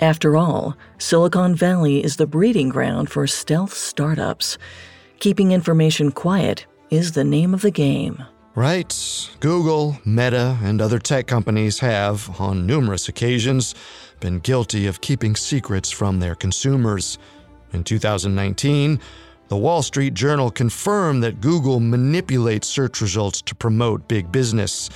After 0.00 0.36
all, 0.36 0.76
Silicon 0.98 1.54
Valley 1.54 2.02
is 2.02 2.16
the 2.16 2.26
breeding 2.26 2.68
ground 2.68 3.10
for 3.10 3.26
stealth 3.26 3.74
startups. 3.74 4.58
Keeping 5.18 5.52
information 5.52 6.10
quiet 6.12 6.66
is 6.90 7.12
the 7.12 7.24
name 7.24 7.52
of 7.52 7.62
the 7.62 7.70
game. 7.70 8.24
Right. 8.54 9.30
Google, 9.40 9.98
Meta, 10.04 10.58
and 10.62 10.80
other 10.80 10.98
tech 10.98 11.26
companies 11.26 11.78
have, 11.78 12.40
on 12.40 12.66
numerous 12.66 13.08
occasions, 13.08 13.74
been 14.20 14.40
guilty 14.40 14.86
of 14.86 15.00
keeping 15.00 15.34
secrets 15.36 15.90
from 15.90 16.20
their 16.20 16.34
consumers. 16.34 17.18
In 17.72 17.82
2019, 17.82 19.00
the 19.52 19.58
Wall 19.58 19.82
Street 19.82 20.14
Journal 20.14 20.50
confirmed 20.50 21.22
that 21.22 21.42
Google 21.42 21.78
manipulates 21.78 22.66
search 22.66 23.02
results 23.02 23.42
to 23.42 23.54
promote 23.54 24.08
big 24.08 24.32
business. 24.32 24.88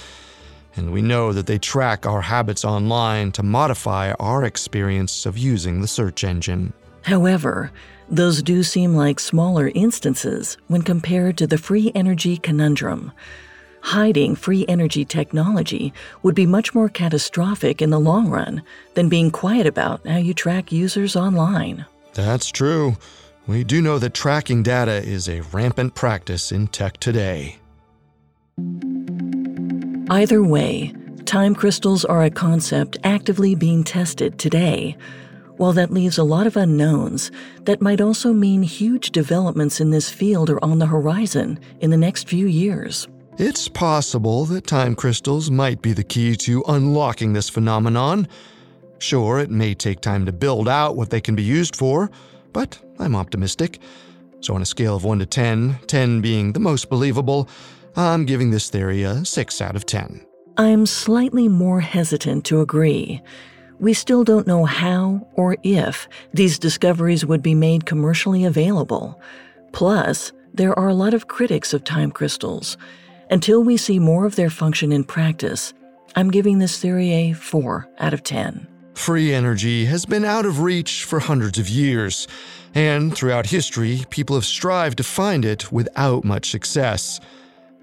And 0.76 0.94
we 0.94 1.02
know 1.02 1.34
that 1.34 1.44
they 1.44 1.58
track 1.58 2.06
our 2.06 2.22
habits 2.22 2.64
online 2.64 3.32
to 3.32 3.42
modify 3.42 4.12
our 4.12 4.44
experience 4.44 5.26
of 5.26 5.36
using 5.36 5.82
the 5.82 5.86
search 5.86 6.24
engine. 6.24 6.72
However, 7.02 7.70
those 8.08 8.42
do 8.42 8.62
seem 8.62 8.94
like 8.94 9.20
smaller 9.20 9.70
instances 9.74 10.56
when 10.68 10.80
compared 10.80 11.36
to 11.36 11.46
the 11.46 11.58
free 11.58 11.92
energy 11.94 12.38
conundrum. 12.38 13.12
Hiding 13.82 14.36
free 14.36 14.64
energy 14.68 15.04
technology 15.04 15.92
would 16.22 16.34
be 16.34 16.46
much 16.46 16.74
more 16.74 16.88
catastrophic 16.88 17.82
in 17.82 17.90
the 17.90 18.00
long 18.00 18.30
run 18.30 18.62
than 18.94 19.10
being 19.10 19.30
quiet 19.30 19.66
about 19.66 20.06
how 20.06 20.16
you 20.16 20.32
track 20.32 20.72
users 20.72 21.14
online. 21.14 21.84
That's 22.14 22.48
true. 22.48 22.96
We 23.46 23.62
do 23.62 23.80
know 23.80 24.00
that 24.00 24.12
tracking 24.12 24.64
data 24.64 25.02
is 25.04 25.28
a 25.28 25.42
rampant 25.52 25.94
practice 25.94 26.50
in 26.50 26.66
tech 26.66 26.98
today. 26.98 27.58
Either 30.10 30.42
way, 30.42 30.92
time 31.26 31.54
crystals 31.54 32.04
are 32.04 32.24
a 32.24 32.30
concept 32.30 32.98
actively 33.04 33.54
being 33.54 33.84
tested 33.84 34.38
today. 34.40 34.96
While 35.58 35.72
that 35.74 35.92
leaves 35.92 36.18
a 36.18 36.24
lot 36.24 36.48
of 36.48 36.56
unknowns, 36.56 37.30
that 37.62 37.80
might 37.80 38.00
also 38.00 38.32
mean 38.32 38.64
huge 38.64 39.12
developments 39.12 39.80
in 39.80 39.90
this 39.90 40.10
field 40.10 40.50
are 40.50 40.62
on 40.64 40.80
the 40.80 40.86
horizon 40.86 41.60
in 41.80 41.90
the 41.90 41.96
next 41.96 42.28
few 42.28 42.46
years. 42.46 43.06
It's 43.38 43.68
possible 43.68 44.44
that 44.46 44.66
time 44.66 44.96
crystals 44.96 45.52
might 45.52 45.82
be 45.82 45.92
the 45.92 46.04
key 46.04 46.34
to 46.36 46.64
unlocking 46.66 47.32
this 47.32 47.48
phenomenon. 47.48 48.26
Sure, 48.98 49.38
it 49.38 49.50
may 49.50 49.72
take 49.74 50.00
time 50.00 50.26
to 50.26 50.32
build 50.32 50.68
out 50.68 50.96
what 50.96 51.10
they 51.10 51.20
can 51.20 51.36
be 51.36 51.42
used 51.42 51.76
for, 51.76 52.10
but 52.52 52.78
I'm 52.98 53.16
optimistic. 53.16 53.80
So, 54.40 54.54
on 54.54 54.62
a 54.62 54.66
scale 54.66 54.96
of 54.96 55.04
1 55.04 55.20
to 55.20 55.26
10, 55.26 55.78
10 55.86 56.20
being 56.20 56.52
the 56.52 56.60
most 56.60 56.88
believable, 56.88 57.48
I'm 57.96 58.26
giving 58.26 58.50
this 58.50 58.68
theory 58.68 59.02
a 59.02 59.24
6 59.24 59.60
out 59.60 59.76
of 59.76 59.86
10. 59.86 60.24
I'm 60.58 60.86
slightly 60.86 61.48
more 61.48 61.80
hesitant 61.80 62.44
to 62.46 62.60
agree. 62.60 63.22
We 63.78 63.92
still 63.92 64.24
don't 64.24 64.46
know 64.46 64.64
how 64.64 65.26
or 65.34 65.56
if 65.62 66.08
these 66.32 66.58
discoveries 66.58 67.26
would 67.26 67.42
be 67.42 67.54
made 67.54 67.86
commercially 67.86 68.44
available. 68.44 69.20
Plus, 69.72 70.32
there 70.54 70.78
are 70.78 70.88
a 70.88 70.94
lot 70.94 71.12
of 71.12 71.28
critics 71.28 71.74
of 71.74 71.84
time 71.84 72.10
crystals. 72.10 72.78
Until 73.30 73.62
we 73.62 73.76
see 73.76 73.98
more 73.98 74.24
of 74.24 74.36
their 74.36 74.48
function 74.48 74.92
in 74.92 75.04
practice, 75.04 75.74
I'm 76.14 76.30
giving 76.30 76.58
this 76.58 76.78
theory 76.80 77.12
a 77.12 77.32
4 77.32 77.88
out 77.98 78.14
of 78.14 78.22
10. 78.22 78.66
Free 78.96 79.32
energy 79.32 79.84
has 79.84 80.04
been 80.04 80.24
out 80.24 80.46
of 80.46 80.62
reach 80.62 81.04
for 81.04 81.20
hundreds 81.20 81.58
of 81.58 81.68
years, 81.68 82.26
and 82.74 83.14
throughout 83.14 83.46
history, 83.46 84.04
people 84.10 84.34
have 84.34 84.44
strived 84.44 84.96
to 84.96 85.04
find 85.04 85.44
it 85.44 85.70
without 85.70 86.24
much 86.24 86.50
success. 86.50 87.20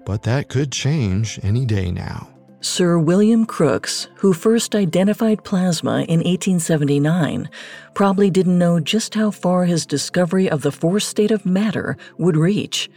But 0.04 0.24
that 0.24 0.48
could 0.50 0.70
change 0.70 1.40
any 1.42 1.64
day 1.64 1.90
now. 1.90 2.28
Sir 2.60 2.98
William 2.98 3.46
Crookes, 3.46 4.08
who 4.16 4.34
first 4.34 4.74
identified 4.74 5.44
plasma 5.44 6.02
in 6.08 6.18
1879, 6.18 7.48
probably 7.94 8.28
didn't 8.28 8.58
know 8.58 8.80
just 8.80 9.14
how 9.14 9.30
far 9.30 9.64
his 9.64 9.86
discovery 9.86 10.50
of 10.50 10.62
the 10.62 10.72
fourth 10.72 11.04
state 11.04 11.30
of 11.30 11.46
matter 11.46 11.96
would 12.18 12.36
reach. 12.36 12.90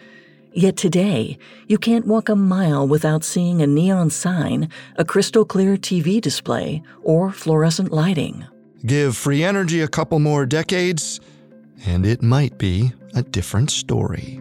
Yet 0.53 0.77
today, 0.77 1.37
you 1.67 1.77
can't 1.77 2.07
walk 2.07 2.29
a 2.29 2.35
mile 2.35 2.87
without 2.87 3.23
seeing 3.23 3.61
a 3.61 3.67
neon 3.67 4.09
sign, 4.09 4.69
a 4.95 5.05
crystal 5.05 5.45
clear 5.45 5.77
TV 5.77 6.19
display, 6.19 6.81
or 7.03 7.31
fluorescent 7.31 7.91
lighting. 7.91 8.45
Give 8.85 9.15
free 9.15 9.43
energy 9.43 9.81
a 9.81 9.87
couple 9.87 10.19
more 10.19 10.45
decades, 10.45 11.19
and 11.85 12.05
it 12.05 12.21
might 12.21 12.57
be 12.57 12.93
a 13.13 13.23
different 13.23 13.71
story. 13.71 14.39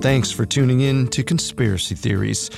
Thanks 0.00 0.30
for 0.30 0.46
tuning 0.46 0.80
in 0.80 1.08
to 1.08 1.22
Conspiracy 1.22 1.94
Theories. 1.94 2.50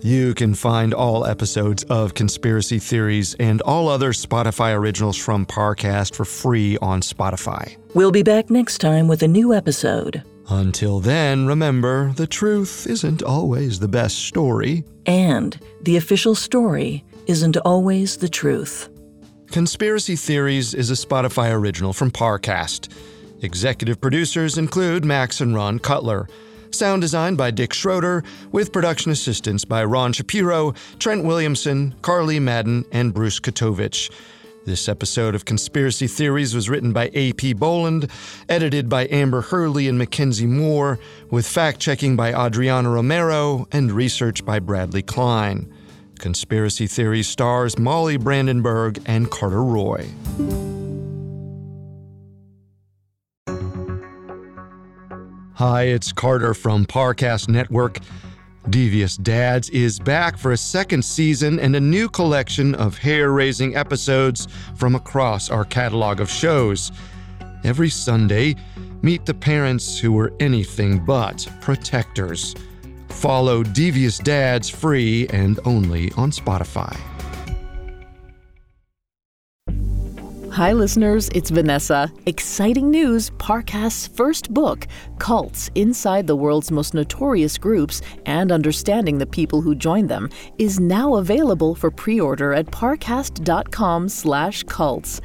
You 0.00 0.32
can 0.32 0.54
find 0.54 0.94
all 0.94 1.26
episodes 1.26 1.82
of 1.84 2.14
Conspiracy 2.14 2.78
Theories 2.78 3.34
and 3.40 3.60
all 3.62 3.88
other 3.88 4.12
Spotify 4.12 4.72
originals 4.72 5.16
from 5.16 5.44
Parcast 5.44 6.14
for 6.14 6.24
free 6.24 6.78
on 6.78 7.00
Spotify. 7.00 7.76
We'll 7.94 8.12
be 8.12 8.22
back 8.22 8.48
next 8.48 8.78
time 8.78 9.08
with 9.08 9.24
a 9.24 9.28
new 9.28 9.52
episode. 9.52 10.22
Until 10.50 11.00
then, 11.00 11.46
remember 11.48 12.12
the 12.12 12.28
truth 12.28 12.86
isn't 12.86 13.24
always 13.24 13.80
the 13.80 13.88
best 13.88 14.18
story. 14.20 14.84
And 15.04 15.58
the 15.82 15.96
official 15.96 16.36
story 16.36 17.04
isn't 17.26 17.56
always 17.58 18.18
the 18.18 18.28
truth. 18.28 18.88
Conspiracy 19.50 20.14
Theories 20.14 20.74
is 20.74 20.90
a 20.90 21.06
Spotify 21.06 21.52
original 21.52 21.92
from 21.92 22.12
Parcast. 22.12 22.92
Executive 23.42 24.00
producers 24.00 24.58
include 24.58 25.04
Max 25.04 25.40
and 25.40 25.54
Ron 25.54 25.80
Cutler. 25.80 26.28
Sound 26.70 27.02
design 27.02 27.34
by 27.34 27.50
Dick 27.50 27.72
Schroeder, 27.72 28.22
with 28.52 28.72
production 28.72 29.10
assistance 29.10 29.64
by 29.64 29.84
Ron 29.84 30.12
Shapiro, 30.12 30.74
Trent 30.98 31.24
Williamson, 31.24 31.94
Carly 32.02 32.38
Madden, 32.38 32.84
and 32.92 33.12
Bruce 33.14 33.40
Katovich. 33.40 34.10
This 34.66 34.86
episode 34.88 35.34
of 35.34 35.46
Conspiracy 35.46 36.06
Theories 36.06 36.54
was 36.54 36.68
written 36.68 36.92
by 36.92 37.10
A.P. 37.14 37.54
Boland, 37.54 38.10
edited 38.50 38.88
by 38.88 39.08
Amber 39.08 39.40
Hurley 39.40 39.88
and 39.88 39.96
Mackenzie 39.96 40.46
Moore, 40.46 40.98
with 41.30 41.48
fact 41.48 41.80
checking 41.80 42.16
by 42.16 42.34
Adriana 42.34 42.90
Romero 42.90 43.66
and 43.72 43.90
research 43.90 44.44
by 44.44 44.58
Bradley 44.58 45.02
Klein. 45.02 45.72
Conspiracy 46.18 46.86
Theories 46.86 47.28
stars 47.28 47.78
Molly 47.78 48.18
Brandenburg 48.18 49.00
and 49.06 49.30
Carter 49.30 49.64
Roy. 49.64 50.06
Hi, 55.58 55.86
it's 55.86 56.12
Carter 56.12 56.54
from 56.54 56.86
Parcast 56.86 57.48
Network. 57.48 57.98
Devious 58.70 59.16
Dads 59.16 59.68
is 59.70 59.98
back 59.98 60.38
for 60.38 60.52
a 60.52 60.56
second 60.56 61.04
season 61.04 61.58
and 61.58 61.74
a 61.74 61.80
new 61.80 62.08
collection 62.08 62.76
of 62.76 62.96
hair 62.96 63.32
raising 63.32 63.74
episodes 63.74 64.46
from 64.76 64.94
across 64.94 65.50
our 65.50 65.64
catalog 65.64 66.20
of 66.20 66.30
shows. 66.30 66.92
Every 67.64 67.90
Sunday, 67.90 68.54
meet 69.02 69.26
the 69.26 69.34
parents 69.34 69.98
who 69.98 70.12
were 70.12 70.32
anything 70.38 71.04
but 71.04 71.48
protectors. 71.60 72.54
Follow 73.08 73.64
Devious 73.64 74.18
Dads 74.18 74.70
free 74.70 75.26
and 75.30 75.58
only 75.64 76.12
on 76.12 76.30
Spotify. 76.30 76.96
Hi, 80.58 80.72
listeners, 80.72 81.28
it's 81.36 81.50
Vanessa. 81.50 82.12
Exciting 82.26 82.90
news 82.90 83.30
Parcast's 83.38 84.08
first 84.08 84.52
book, 84.52 84.88
Cults 85.20 85.70
Inside 85.76 86.26
the 86.26 86.34
World's 86.34 86.72
Most 86.72 86.94
Notorious 86.94 87.56
Groups 87.56 88.02
and 88.26 88.50
Understanding 88.50 89.18
the 89.18 89.26
People 89.26 89.60
Who 89.62 89.76
Joined 89.76 90.08
Them, 90.08 90.28
is 90.58 90.80
now 90.80 91.14
available 91.14 91.76
for 91.76 91.92
pre 91.92 92.20
order 92.20 92.54
at 92.54 92.66
parcast.com/slash 92.66 94.64
cults. 94.64 95.20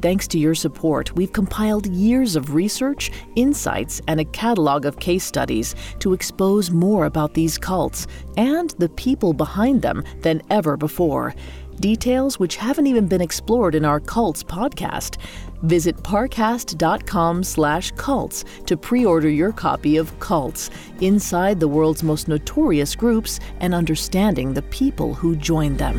Thanks 0.00 0.26
to 0.28 0.38
your 0.38 0.54
support, 0.54 1.14
we've 1.16 1.32
compiled 1.32 1.86
years 1.88 2.34
of 2.34 2.54
research, 2.54 3.10
insights, 3.36 4.00
and 4.08 4.20
a 4.20 4.24
catalog 4.24 4.86
of 4.86 5.00
case 5.00 5.24
studies 5.24 5.74
to 5.98 6.14
expose 6.14 6.70
more 6.70 7.04
about 7.04 7.34
these 7.34 7.58
cults 7.58 8.06
and 8.38 8.70
the 8.78 8.88
people 8.88 9.34
behind 9.34 9.82
them 9.82 10.02
than 10.22 10.40
ever 10.48 10.78
before 10.78 11.34
details 11.78 12.38
which 12.38 12.56
haven't 12.56 12.86
even 12.86 13.06
been 13.06 13.20
explored 13.20 13.74
in 13.74 13.84
our 13.84 14.00
Cults 14.00 14.42
podcast. 14.42 15.16
Visit 15.62 15.96
parcast.com 15.96 17.42
slash 17.42 17.90
cults 17.92 18.44
to 18.66 18.76
pre-order 18.76 19.28
your 19.28 19.52
copy 19.52 19.96
of 19.96 20.18
Cults, 20.20 20.70
Inside 21.00 21.60
the 21.60 21.68
World's 21.68 22.02
Most 22.02 22.28
Notorious 22.28 22.94
Groups 22.94 23.40
and 23.60 23.74
Understanding 23.74 24.54
the 24.54 24.62
People 24.62 25.14
Who 25.14 25.34
Joined 25.36 25.78
Them. 25.78 25.98